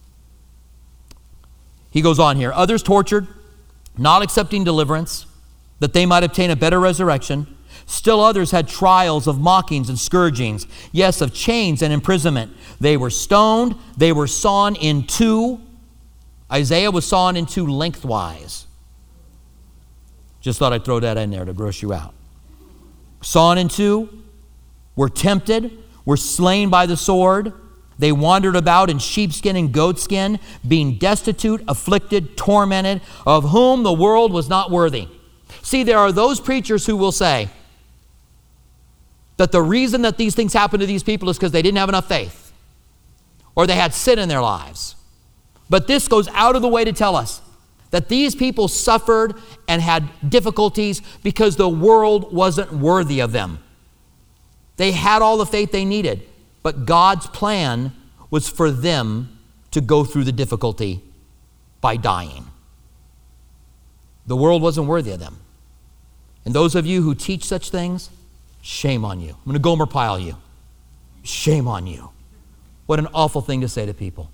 He 1.91 2.01
goes 2.01 2.19
on 2.19 2.37
here 2.37 2.53
others 2.53 2.83
tortured, 2.83 3.29
not 3.97 4.23
accepting 4.23 4.65
deliverance, 4.65 5.27
that 5.81 5.93
they 5.93 6.07
might 6.07 6.25
obtain 6.25 6.51
a 6.51 6.57
better 6.57 6.81
resurrection. 6.81 7.47
Still 7.85 8.21
others 8.21 8.51
had 8.51 8.69
trials 8.69 9.27
of 9.27 9.39
mockings 9.39 9.89
and 9.89 9.99
scourgings, 9.99 10.67
yes, 10.93 11.21
of 11.21 11.35
chains 11.35 11.83
and 11.83 11.93
imprisonment. 11.93 12.53
They 12.81 12.97
were 12.97 13.11
stoned, 13.11 13.75
they 13.97 14.13
were 14.13 14.27
sawn 14.27 14.77
in 14.77 15.07
two. 15.07 15.61
Isaiah 16.51 16.91
was 16.91 17.07
sawn 17.07 17.37
in 17.37 17.45
two 17.45 17.67
lengthwise. 17.67 18.68
Just 20.41 20.59
thought 20.59 20.73
I'd 20.73 20.85
throw 20.85 21.01
that 21.01 21.17
in 21.17 21.31
there 21.31 21.45
to 21.45 21.53
gross 21.53 21.83
you 21.83 21.93
out. 21.93 22.15
Sawn 23.21 23.59
in 23.59 23.69
two, 23.69 24.09
were 24.95 25.09
tempted, 25.09 25.77
were 26.05 26.17
slain 26.17 26.71
by 26.71 26.87
the 26.87 26.97
sword. 26.97 27.53
They 27.99 28.13
wandered 28.13 28.55
about 28.57 28.91
in 28.91 28.99
sheepskin 28.99 29.57
and 29.57 29.73
goatskin, 29.73 30.39
being 30.67 30.99
destitute, 30.99 31.63
afflicted, 31.67 32.37
tormented, 32.37 33.01
of 33.27 33.51
whom 33.51 33.83
the 33.83 33.93
world 33.93 34.33
was 34.33 34.49
not 34.49 34.71
worthy. 34.71 35.09
See, 35.63 35.83
there 35.83 35.99
are 35.99 36.13
those 36.13 36.41
preachers 36.41 36.87
who 36.87 36.97
will 36.97 37.13
say 37.13 37.49
that 39.37 39.53
the 39.53 39.63
reason 39.63 40.03
that 40.03 40.17
these 40.17 40.35
things 40.35 40.53
happen 40.53 40.81
to 40.81 40.87
these 40.87 41.03
people 41.03 41.29
is 41.29 41.37
because 41.37 41.53
they 41.53 41.63
didn't 41.63 41.79
have 41.79 41.89
enough 41.89 42.09
faith 42.09 42.53
or 43.55 43.67
they 43.67 43.75
had 43.75 43.93
sin 43.93 44.19
in 44.19 44.29
their 44.29 44.41
lives. 44.41 44.95
But 45.69 45.87
this 45.87 46.07
goes 46.07 46.29
out 46.29 46.57
of 46.57 46.63
the 46.63 46.69
way 46.69 46.85
to 46.85 46.93
tell 46.93 47.17
us 47.17 47.41
that 47.91 48.09
these 48.09 48.35
people 48.35 48.69
suffered 48.69 49.35
and 49.67 49.81
had 49.81 50.09
difficulties 50.29 51.01
because 51.23 51.57
the 51.57 51.69
world 51.69 52.33
wasn't 52.33 52.73
worthy 52.73 53.21
of 53.21 53.33
them. 53.33 53.59
They 54.77 54.93
had 54.93 55.23
all 55.23 55.39
the 55.39 55.47
faith 55.47 55.73
they 55.73 55.85
needed, 55.85 56.23
but 56.63 56.87
God's 56.87 57.27
plan 57.27 57.93
was 58.31 58.49
for 58.49 58.71
them 58.71 59.39
to 59.71 59.81
go 59.81 60.05
through 60.05 60.25
the 60.25 60.33
difficulty 60.33 61.03
by 61.81 61.97
dying. 61.97 62.47
The 64.27 64.37
world 64.37 64.63
wasn't 64.63 64.87
worthy 64.87 65.11
of 65.11 65.21
them. 65.21 65.39
And 66.45 66.55
those 66.55 66.75
of 66.75 66.87
you 66.87 67.03
who 67.03 67.15
teach 67.15 67.45
such 67.45 67.71
things, 67.71 68.11
shame 68.63 69.05
on 69.05 69.21
you. 69.21 69.31
I'm 69.31 69.45
going 69.45 69.55
to 69.55 69.59
Gomer 69.59 69.87
Pyle 69.87 70.19
you. 70.19 70.37
Shame 71.23 71.67
on 71.67 71.87
you. 71.87 72.11
What 72.87 72.99
an 72.99 73.09
awful 73.13 73.41
thing 73.41 73.61
to 73.63 73.69
say 73.69 73.85
to 73.85 73.95
people. 73.95 74.31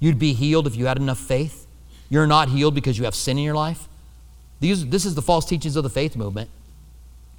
You'd 0.00 0.18
be 0.18 0.32
healed 0.32 0.66
if 0.66 0.76
you 0.76 0.86
had 0.86 0.98
enough 0.98 1.18
faith. 1.18 1.66
You're 2.08 2.26
not 2.26 2.48
healed 2.48 2.74
because 2.74 2.98
you 2.98 3.04
have 3.04 3.14
sin 3.14 3.38
in 3.38 3.44
your 3.44 3.54
life. 3.54 3.88
These, 4.60 4.86
this 4.86 5.04
is 5.04 5.14
the 5.14 5.22
false 5.22 5.44
teachings 5.44 5.76
of 5.76 5.82
the 5.82 5.90
faith 5.90 6.16
movement. 6.16 6.50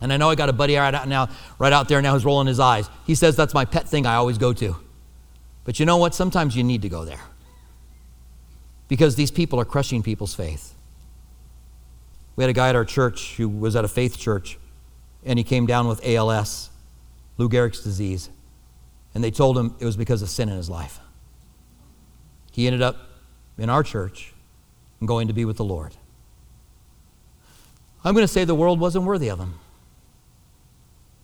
And 0.01 0.13
I 0.13 0.17
know 0.17 0.29
I 0.29 0.35
got 0.35 0.49
a 0.49 0.53
buddy 0.53 0.75
right 0.75 0.93
out 0.93 1.07
now, 1.07 1.29
right 1.57 1.73
out 1.73 1.89
there 1.89 2.01
now 2.01 2.13
who's 2.13 2.23
rolling 2.23 2.47
his 2.47 2.59
eyes. 2.59 2.89
He 3.05 3.15
says 3.15 3.35
that's 3.35 3.53
my 3.53 3.65
pet 3.65 3.87
thing 3.87 4.05
I 4.05 4.15
always 4.15 4.37
go 4.37 4.53
to. 4.53 4.77
But 5.65 5.79
you 5.79 5.85
know 5.85 5.97
what? 5.97 6.15
Sometimes 6.15 6.55
you 6.55 6.63
need 6.63 6.81
to 6.83 6.89
go 6.89 7.03
there 7.03 7.19
because 8.87 9.15
these 9.15 9.31
people 9.31 9.59
are 9.59 9.65
crushing 9.65 10.01
people's 10.01 10.33
faith. 10.33 10.73
We 12.35 12.43
had 12.43 12.49
a 12.49 12.53
guy 12.53 12.69
at 12.69 12.75
our 12.75 12.85
church 12.85 13.35
who 13.35 13.49
was 13.49 13.75
at 13.75 13.83
a 13.83 13.89
faith 13.89 14.17
church, 14.17 14.57
and 15.25 15.37
he 15.37 15.43
came 15.43 15.65
down 15.65 15.87
with 15.87 16.03
ALS, 16.05 16.69
Lou 17.37 17.49
Gehrig's 17.49 17.83
disease, 17.83 18.29
and 19.13 19.21
they 19.23 19.31
told 19.31 19.57
him 19.57 19.75
it 19.79 19.85
was 19.85 19.97
because 19.97 20.21
of 20.21 20.29
sin 20.29 20.47
in 20.47 20.55
his 20.55 20.69
life. 20.69 20.99
He 22.51 22.65
ended 22.65 22.81
up 22.81 22.95
in 23.57 23.69
our 23.69 23.83
church 23.83 24.33
and 24.99 25.07
going 25.07 25.27
to 25.27 25.33
be 25.33 25.45
with 25.45 25.57
the 25.57 25.63
Lord. 25.63 25.95
I'm 28.03 28.13
going 28.13 28.23
to 28.23 28.31
say 28.31 28.45
the 28.45 28.55
world 28.55 28.79
wasn't 28.79 29.05
worthy 29.05 29.29
of 29.29 29.39
him. 29.39 29.55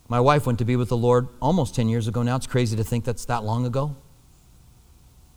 My 0.08 0.20
wife 0.20 0.46
went 0.46 0.58
to 0.60 0.64
be 0.64 0.76
with 0.76 0.88
the 0.88 0.96
Lord 0.96 1.28
almost 1.40 1.74
10 1.74 1.88
years 1.88 2.06
ago 2.06 2.22
now. 2.22 2.36
It's 2.36 2.46
crazy 2.46 2.76
to 2.76 2.84
think 2.84 3.04
that's 3.04 3.24
that 3.24 3.44
long 3.44 3.66
ago. 3.66 3.96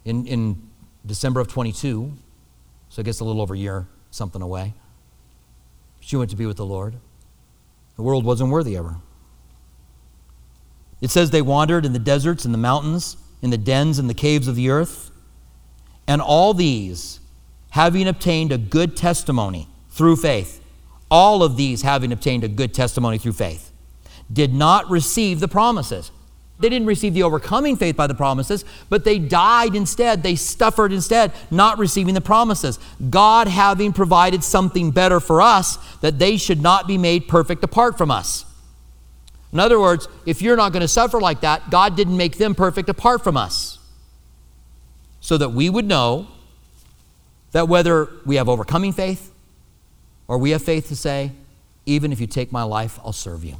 In, 0.05 0.27
in 0.27 0.69
December 1.05 1.39
of 1.39 1.47
22, 1.47 2.13
so 2.89 3.01
I 3.01 3.03
guess 3.03 3.19
a 3.19 3.23
little 3.23 3.41
over 3.41 3.53
a 3.53 3.57
year, 3.57 3.87
something 4.11 4.41
away. 4.41 4.73
She 5.99 6.15
went 6.15 6.29
to 6.31 6.35
be 6.35 6.45
with 6.45 6.57
the 6.57 6.65
Lord. 6.65 6.95
The 7.95 8.03
world 8.03 8.25
wasn't 8.25 8.51
worthy 8.51 8.75
of 8.75 8.85
her. 8.85 8.95
It 11.01 11.09
says 11.09 11.31
they 11.31 11.41
wandered 11.41 11.85
in 11.85 11.93
the 11.93 11.99
deserts 11.99 12.45
and 12.45 12.53
the 12.53 12.59
mountains, 12.59 13.17
in 13.41 13.49
the 13.49 13.57
dens 13.57 13.99
and 13.99 14.09
the 14.09 14.13
caves 14.13 14.47
of 14.47 14.55
the 14.55 14.69
earth. 14.69 15.11
And 16.07 16.21
all 16.21 16.53
these, 16.53 17.19
having 17.71 18.07
obtained 18.07 18.51
a 18.51 18.57
good 18.57 18.97
testimony 18.97 19.67
through 19.89 20.15
faith, 20.15 20.63
all 21.11 21.43
of 21.43 21.57
these 21.57 21.81
having 21.81 22.11
obtained 22.11 22.43
a 22.43 22.47
good 22.47 22.73
testimony 22.73 23.17
through 23.17 23.33
faith, 23.33 23.71
did 24.31 24.53
not 24.53 24.89
receive 24.89 25.39
the 25.39 25.47
promises. 25.47 26.11
They 26.59 26.67
didn't 26.67 26.87
receive 26.87 27.13
the 27.13 27.23
overcoming 27.23 27.77
faith 27.77 27.95
by 27.95 28.07
the 28.07 28.13
promises, 28.13 28.65
but 28.89 29.05
they 29.05 29.17
died 29.17 29.75
instead. 29.75 30.23
They 30.23 30.35
suffered 30.35 30.91
instead, 30.91 31.31
not 31.49 31.77
receiving 31.77 32.13
the 32.13 32.21
promises. 32.21 32.79
God 33.09 33.47
having 33.47 33.93
provided 33.93 34.43
something 34.43 34.91
better 34.91 35.21
for 35.21 35.41
us, 35.41 35.77
that 36.01 36.19
they 36.19 36.35
should 36.35 36.61
not 36.61 36.85
be 36.85 36.97
made 36.97 37.29
perfect 37.29 37.63
apart 37.63 37.97
from 37.97 38.11
us. 38.11 38.45
In 39.53 39.59
other 39.59 39.79
words, 39.79 40.07
if 40.25 40.41
you're 40.41 40.57
not 40.57 40.73
going 40.73 40.81
to 40.81 40.87
suffer 40.87 41.19
like 41.19 41.41
that, 41.41 41.71
God 41.71 41.95
didn't 41.95 42.17
make 42.17 42.37
them 42.37 42.53
perfect 42.53 42.89
apart 42.89 43.23
from 43.23 43.37
us. 43.37 43.79
So 45.21 45.37
that 45.37 45.49
we 45.49 45.69
would 45.69 45.85
know 45.85 46.27
that 47.51 47.67
whether 47.67 48.09
we 48.25 48.35
have 48.35 48.47
overcoming 48.49 48.93
faith 48.93 49.31
or 50.27 50.37
we 50.37 50.51
have 50.51 50.61
faith 50.61 50.87
to 50.89 50.95
say, 50.95 51.31
even 51.85 52.11
if 52.11 52.19
you 52.19 52.27
take 52.27 52.51
my 52.51 52.63
life, 52.63 52.99
I'll 53.03 53.13
serve 53.13 53.43
you. 53.43 53.55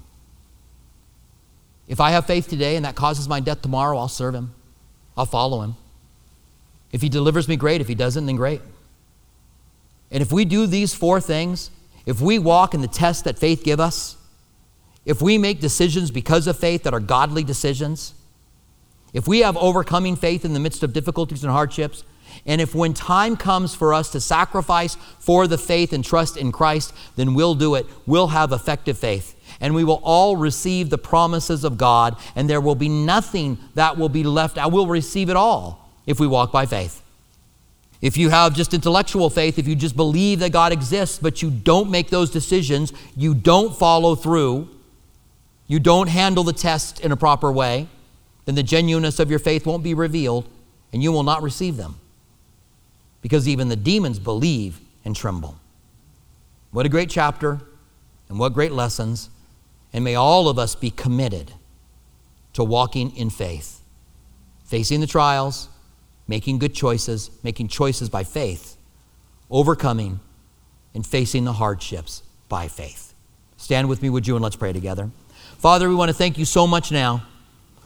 If 1.88 2.00
I 2.00 2.12
have 2.12 2.28
faith 2.28 2.48
today 2.48 2.76
and 2.76 2.86
that 2.86 2.96
causes 2.96 3.28
my 3.28 3.40
death 3.40 3.64
tomorrow, 3.64 3.98
I'll 3.98 4.08
serve 4.08 4.36
him. 4.36 4.54
I'll 5.18 5.26
follow 5.26 5.62
him. 5.62 5.76
If 6.92 7.02
he 7.02 7.10
delivers 7.10 7.48
me, 7.48 7.56
great. 7.56 7.82
If 7.82 7.88
he 7.88 7.96
doesn't, 7.96 8.26
then 8.26 8.36
great. 8.36 8.62
And 10.12 10.22
if 10.22 10.32
we 10.32 10.46
do 10.46 10.68
these 10.68 10.94
four 10.94 11.20
things, 11.20 11.72
if 12.06 12.22
we 12.22 12.40
walk 12.40 12.74
in 12.74 12.82
the 12.82 12.88
test 12.88 13.26
that 13.26 13.38
faith 13.38 13.64
give 13.64 13.80
us, 13.80 14.18
if 15.06 15.22
we 15.22 15.38
make 15.38 15.60
decisions 15.60 16.12
because 16.12 16.48
of 16.48 16.58
faith 16.58 16.84
that 16.84 16.94
are 16.94 17.00
godly 17.00 17.44
decisions, 17.44 18.14
if 19.14 19.28
we 19.28 19.40
have 19.40 19.58
overcoming 19.58 20.16
faith 20.16 20.46
in 20.46 20.54
the 20.54 20.60
midst 20.60 20.84
of 20.84 20.94
difficulties 20.94 21.44
and 21.44 21.52
hardships, 21.52 22.04
and 22.46 22.62
if 22.62 22.74
when 22.74 22.94
time 22.94 23.36
comes 23.38 23.76
for 23.76 23.94
us 23.94 24.10
to 24.12 24.22
sacrifice 24.22 24.96
for 25.20 25.48
the 25.48 25.58
faith 25.58 25.94
and 25.94 26.04
trust 26.04 26.38
in 26.38 26.52
Christ, 26.52 26.94
then 27.16 27.34
we'll 27.34 27.56
do 27.56 27.76
it. 27.76 27.86
We'll 28.06 28.28
have 28.28 28.52
effective 28.52 28.98
faith 28.98 29.36
and 29.60 29.76
we 29.76 29.84
will 29.84 30.02
all 30.04 30.38
receive 30.38 30.90
the 30.90 30.98
promises 30.98 31.64
of 31.64 31.78
God, 31.78 32.18
and 32.36 32.50
there 32.50 32.62
will 32.62 32.76
be 32.76 32.90
nothing 32.90 33.58
that 33.76 33.98
will 33.98 34.10
be 34.10 34.24
left 34.24 34.58
out. 34.58 34.72
We'll 34.72 34.88
receive 34.88 35.30
it 35.30 35.36
all 35.36 35.90
if 36.06 36.20
we 36.20 36.28
walk 36.28 36.52
by 36.52 36.66
faith. 36.66 37.02
If 38.02 38.16
you 38.16 38.30
have 38.30 38.56
just 38.56 38.74
intellectual 38.74 39.30
faith, 39.30 39.60
if 39.60 39.68
you 39.68 39.76
just 39.76 39.96
believe 39.96 40.40
that 40.40 40.52
God 40.52 40.72
exists, 40.72 41.20
but 41.20 41.42
you 41.42 41.50
don't 41.50 41.92
make 41.92 42.10
those 42.10 42.32
decisions, 42.32 42.94
you 43.16 43.34
don't 43.34 43.76
follow 43.76 44.16
through, 44.16 44.70
you 45.68 45.80
don't 45.80 46.08
handle 46.08 46.44
the 46.44 46.54
test 46.54 47.02
in 47.02 47.12
a 47.12 47.18
proper 47.18 47.52
way, 47.52 47.88
then 48.46 48.56
the 48.56 48.64
genuineness 48.64 49.20
of 49.20 49.30
your 49.30 49.40
faith 49.40 49.66
won't 49.66 49.84
be 49.84 49.94
revealed 49.94 50.48
and 50.94 51.04
you 51.04 51.12
will 51.12 51.24
not 51.24 51.44
receive 51.44 51.76
them. 51.76 52.00
Because 53.22 53.48
even 53.48 53.70
the 53.70 53.76
demons 53.76 54.20
believe 54.20 54.80
and 55.04 55.16
tremble. 55.16 55.60
What 56.72 56.86
a 56.86 56.90
great 56.90 57.10
chapter 57.10 57.60
and 58.30 58.40
what 58.40 58.54
great 58.54 58.72
lessons. 58.72 59.30
And 59.92 60.04
may 60.04 60.16
all 60.16 60.48
of 60.48 60.60
us 60.60 60.76
be 60.76 60.92
committed 60.92 61.52
to 62.54 62.64
walking 62.64 63.16
in 63.16 63.30
faith, 63.30 63.82
facing 64.64 65.02
the 65.02 65.08
trials, 65.08 65.70
making 66.28 66.60
good 66.60 66.74
choices, 66.74 67.32
making 67.44 67.68
choices 67.68 68.10
by 68.10 68.24
faith, 68.24 68.78
overcoming, 69.50 70.20
and 70.94 71.06
facing 71.06 71.44
the 71.44 71.54
hardships 71.54 72.24
by 72.48 72.68
faith. 72.68 73.14
Stand 73.58 73.90
with 73.90 74.02
me, 74.02 74.10
would 74.10 74.28
you, 74.28 74.36
and 74.36 74.44
let's 74.44 74.56
pray 74.56 74.72
together. 74.72 75.10
Father, 75.58 75.90
we 75.90 75.96
want 75.96 76.10
to 76.10 76.14
thank 76.14 76.38
you 76.38 76.46
so 76.46 76.68
much 76.68 76.92
now 76.92 77.26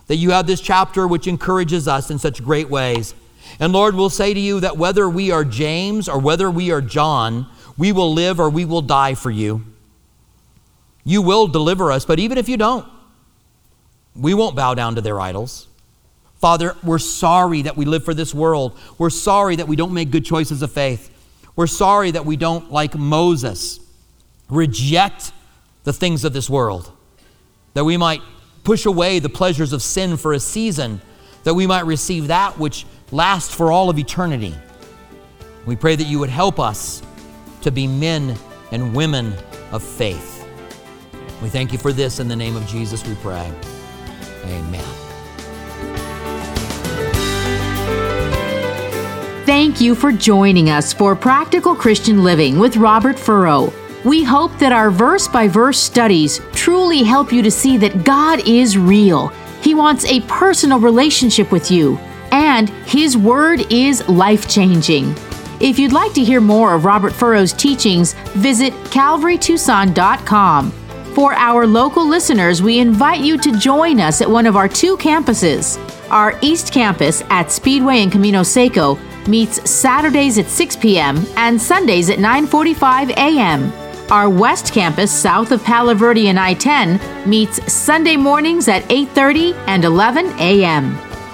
that 0.07 0.17
you 0.17 0.31
have 0.31 0.45
this 0.45 0.61
chapter 0.61 1.07
which 1.07 1.25
encourages 1.27 1.87
us 1.87 2.11
in 2.11 2.19
such 2.19 2.43
great 2.43 2.69
ways. 2.69 3.15
And 3.59 3.73
Lord, 3.73 3.95
we'll 3.95 4.09
say 4.09 4.33
to 4.33 4.39
you 4.39 4.59
that 4.61 4.77
whether 4.77 5.09
we 5.09 5.31
are 5.31 5.43
James 5.43 6.09
or 6.09 6.19
whether 6.19 6.49
we 6.49 6.71
are 6.71 6.81
John, 6.81 7.47
we 7.77 7.91
will 7.91 8.13
live 8.13 8.39
or 8.39 8.49
we 8.49 8.65
will 8.65 8.81
die 8.81 9.15
for 9.15 9.31
you. 9.31 9.65
You 11.03 11.21
will 11.21 11.47
deliver 11.47 11.91
us, 11.91 12.05
but 12.05 12.19
even 12.19 12.37
if 12.37 12.47
you 12.47 12.57
don't, 12.57 12.87
we 14.15 14.33
won't 14.33 14.55
bow 14.55 14.73
down 14.73 14.95
to 14.95 15.01
their 15.01 15.19
idols. 15.19 15.67
Father, 16.35 16.75
we're 16.83 16.99
sorry 16.99 17.61
that 17.63 17.77
we 17.77 17.85
live 17.85 18.03
for 18.03 18.13
this 18.13 18.33
world. 18.33 18.77
We're 18.97 19.09
sorry 19.09 19.55
that 19.57 19.67
we 19.67 19.75
don't 19.75 19.93
make 19.93 20.11
good 20.11 20.25
choices 20.25 20.61
of 20.61 20.71
faith. 20.71 21.09
We're 21.55 21.67
sorry 21.67 22.11
that 22.11 22.25
we 22.25 22.35
don't, 22.35 22.71
like 22.71 22.95
Moses, 22.95 23.79
reject 24.49 25.31
the 25.83 25.93
things 25.93 26.25
of 26.25 26.33
this 26.33 26.49
world, 26.49 26.91
that 27.73 27.83
we 27.83 27.97
might 27.97 28.21
push 28.63 28.85
away 28.85 29.19
the 29.19 29.29
pleasures 29.29 29.73
of 29.73 29.81
sin 29.81 30.17
for 30.17 30.33
a 30.33 30.39
season, 30.39 31.01
that 31.43 31.53
we 31.53 31.67
might 31.67 31.85
receive 31.85 32.27
that 32.27 32.57
which 32.57 32.85
lasts 33.13 33.53
for 33.53 33.71
all 33.71 33.89
of 33.89 33.99
eternity. 33.99 34.55
We 35.65 35.75
pray 35.75 35.95
that 35.95 36.05
you 36.05 36.19
would 36.19 36.29
help 36.29 36.59
us 36.59 37.01
to 37.61 37.71
be 37.71 37.87
men 37.87 38.35
and 38.71 38.93
women 38.93 39.33
of 39.71 39.83
faith. 39.83 40.45
We 41.41 41.49
thank 41.49 41.71
you 41.71 41.77
for 41.77 41.93
this 41.93 42.19
in 42.19 42.27
the 42.27 42.35
name 42.35 42.55
of 42.55 42.65
Jesus, 42.67 43.05
we 43.07 43.15
pray. 43.15 43.51
Amen. 44.45 44.83
Thank 49.45 49.79
you 49.81 49.93
for 49.93 50.11
joining 50.11 50.69
us 50.69 50.93
for 50.93 51.15
Practical 51.15 51.75
Christian 51.75 52.23
Living 52.23 52.57
with 52.57 52.77
Robert 52.77 53.19
Furrow. 53.19 53.71
We 54.03 54.23
hope 54.23 54.57
that 54.57 54.71
our 54.71 54.89
verse 54.89 55.27
by 55.27 55.47
verse 55.47 55.79
studies 55.79 56.41
truly 56.53 57.03
help 57.03 57.31
you 57.31 57.41
to 57.41 57.51
see 57.51 57.77
that 57.77 58.03
God 58.03 58.45
is 58.47 58.77
real. 58.77 59.27
He 59.61 59.75
wants 59.75 60.05
a 60.05 60.21
personal 60.21 60.79
relationship 60.79 61.51
with 61.51 61.69
you, 61.69 61.99
and 62.33 62.69
His 62.87 63.15
Word 63.15 63.71
is 63.71 64.05
life 64.09 64.49
changing. 64.49 65.15
If 65.61 65.77
you'd 65.77 65.93
like 65.93 66.13
to 66.13 66.23
hear 66.23 66.41
more 66.41 66.73
of 66.73 66.83
Robert 66.83 67.13
Furrow's 67.13 67.53
teachings, 67.53 68.13
visit 68.33 68.73
calvarytucson.com. 68.85 70.71
For 71.13 71.33
our 71.33 71.67
local 71.67 72.07
listeners, 72.07 72.63
we 72.63 72.79
invite 72.79 73.21
you 73.21 73.37
to 73.37 73.57
join 73.59 73.99
us 73.99 74.19
at 74.19 74.29
one 74.29 74.47
of 74.47 74.55
our 74.55 74.67
two 74.67 74.97
campuses. 74.97 75.77
Our 76.09 76.37
East 76.41 76.73
Campus 76.73 77.21
at 77.29 77.51
Speedway 77.51 78.01
and 78.01 78.11
Camino 78.11 78.41
Seco 78.41 78.97
meets 79.27 79.69
Saturdays 79.69 80.39
at 80.39 80.47
6 80.47 80.75
p.m. 80.77 81.23
and 81.37 81.61
Sundays 81.61 82.09
at 82.09 82.17
9:45 82.17 83.11
a.m. 83.11 83.71
Our 84.11 84.27
West 84.27 84.73
Campus 84.73 85.11
south 85.11 85.51
of 85.51 85.63
Palo 85.63 85.93
Verde 85.93 86.29
and 86.29 86.39
I-10 86.39 87.27
meets 87.27 87.71
Sunday 87.71 88.17
mornings 88.17 88.67
at 88.67 88.83
8:30 88.89 89.53
and 89.67 89.85
11 89.85 90.25
a.m. 90.39 90.97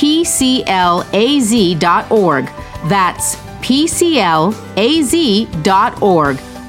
pclaz.org. 0.00 0.64
That's 2.88 3.36
pclaz.org 3.36 4.40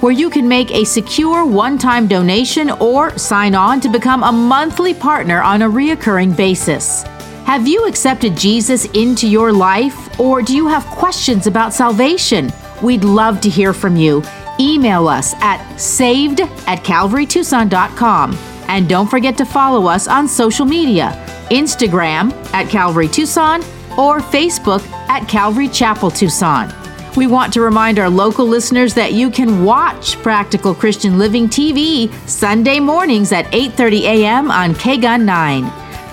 where 0.02 0.12
you 0.12 0.30
can 0.32 0.48
make 0.48 0.72
a 0.72 0.84
secure 0.84 1.46
one 1.46 1.78
time 1.78 2.08
donation 2.08 2.72
or 2.72 3.17
sign 3.17 3.54
on 3.56 3.80
to 3.80 3.88
become 3.88 4.24
a 4.24 4.32
monthly 4.32 4.94
partner 4.96 5.41
on 5.41 5.62
a 5.62 5.70
reoccurring 5.70 6.36
basis. 6.36 7.04
Have 7.46 7.67
you 7.67 7.86
accepted 7.86 8.36
Jesus 8.36 8.86
into 8.94 9.28
your 9.28 9.54
life, 9.54 10.20
or 10.20 10.41
do 10.41 10.56
you 10.56 10.67
have 10.67 10.86
questions 10.88 11.48
about 11.48 11.74
salvation? 11.74 12.52
We'd 12.82 13.04
love 13.04 13.41
to 13.41 13.50
hear 13.50 13.74
from 13.74 13.96
you. 13.96 14.24
Email 14.60 15.08
us 15.08 15.34
at 15.36 15.78
saved 15.78 16.41
at 16.41 16.84
calvarytucson.com. 16.84 18.34
And 18.67 18.88
don't 18.88 19.10
forget 19.10 19.38
to 19.38 19.45
follow 19.45 19.88
us 19.88 20.08
on 20.08 20.28
social 20.28 20.65
media 20.65 21.12
Instagram 21.52 22.32
at 22.54 22.69
Calvary 22.69 23.08
Tucson 23.08 23.62
or 23.97 24.19
Facebook 24.19 24.86
at 25.10 25.28
Calvary 25.28 25.67
Chapel 25.67 26.10
Tucson. 26.10 26.74
We 27.17 27.28
want 27.28 27.52
to 27.54 27.62
remind 27.62 28.00
our 28.00 28.10
local 28.10 28.45
listeners 28.45 28.93
that 28.93 29.12
you 29.12 29.30
can 29.30 29.65
watch 29.65 30.15
Practical 30.21 30.74
Christian 30.74 31.17
Living 31.17 31.50
TV 31.50 32.10
Sunday 32.28 32.80
mornings 32.80 33.34
at 33.34 33.45
8:30 33.52 34.02
a.m. 34.04 34.50
on 34.50 34.74
KGUN 34.74 35.26
9. 35.26 35.65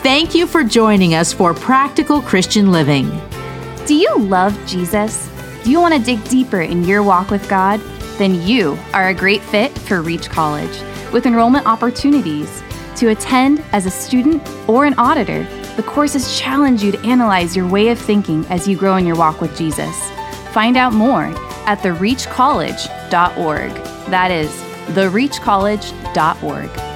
Thank 0.03 0.35
you 0.35 0.47
for 0.47 0.65
joining 0.65 1.15
us 1.15 1.33
for 1.33 1.55
Practical 1.55 2.21
Christian 2.21 2.73
Living. 2.73 3.09
Do 3.87 3.95
you 3.95 4.13
love 4.19 4.59
Jesus? 4.67 5.31
Do 5.63 5.71
you 5.71 5.81
want 5.81 5.95
to 5.95 6.01
dig 6.01 6.23
deeper 6.29 6.63
in 6.63 6.83
your 6.85 7.05
walk 7.05 7.31
with 7.31 7.49
God? 7.49 7.81
Then 8.19 8.43
you 8.43 8.77
are 8.93 9.09
a 9.09 9.15
great 9.15 9.43
fit 9.43 9.77
for 9.79 10.03
Reach 10.03 10.29
College 10.29 10.77
with 11.13 11.27
enrollment 11.27 11.67
opportunities. 11.67 12.63
To 12.97 13.09
attend 13.09 13.63
as 13.73 13.87
a 13.87 13.91
student 13.91 14.43
or 14.69 14.85
an 14.85 14.95
auditor, 14.99 15.45
the 15.77 15.83
courses 15.83 16.39
challenge 16.39 16.83
you 16.83 16.91
to 16.93 16.99
analyze 17.07 17.55
your 17.57 17.69
way 17.69 17.89
of 17.89 17.99
thinking 17.99 18.45
as 18.47 18.67
you 18.67 18.77
grow 18.77 18.97
in 18.97 19.07
your 19.07 19.17
walk 19.17 19.41
with 19.41 19.57
Jesus. 19.57 20.11
Find 20.53 20.77
out 20.77 20.93
more 20.93 21.27
at 21.67 21.79
thereachcollege.org. 21.79 23.71
That 24.11 24.31
is, 24.31 24.51
thereachcollege.org. 24.95 26.88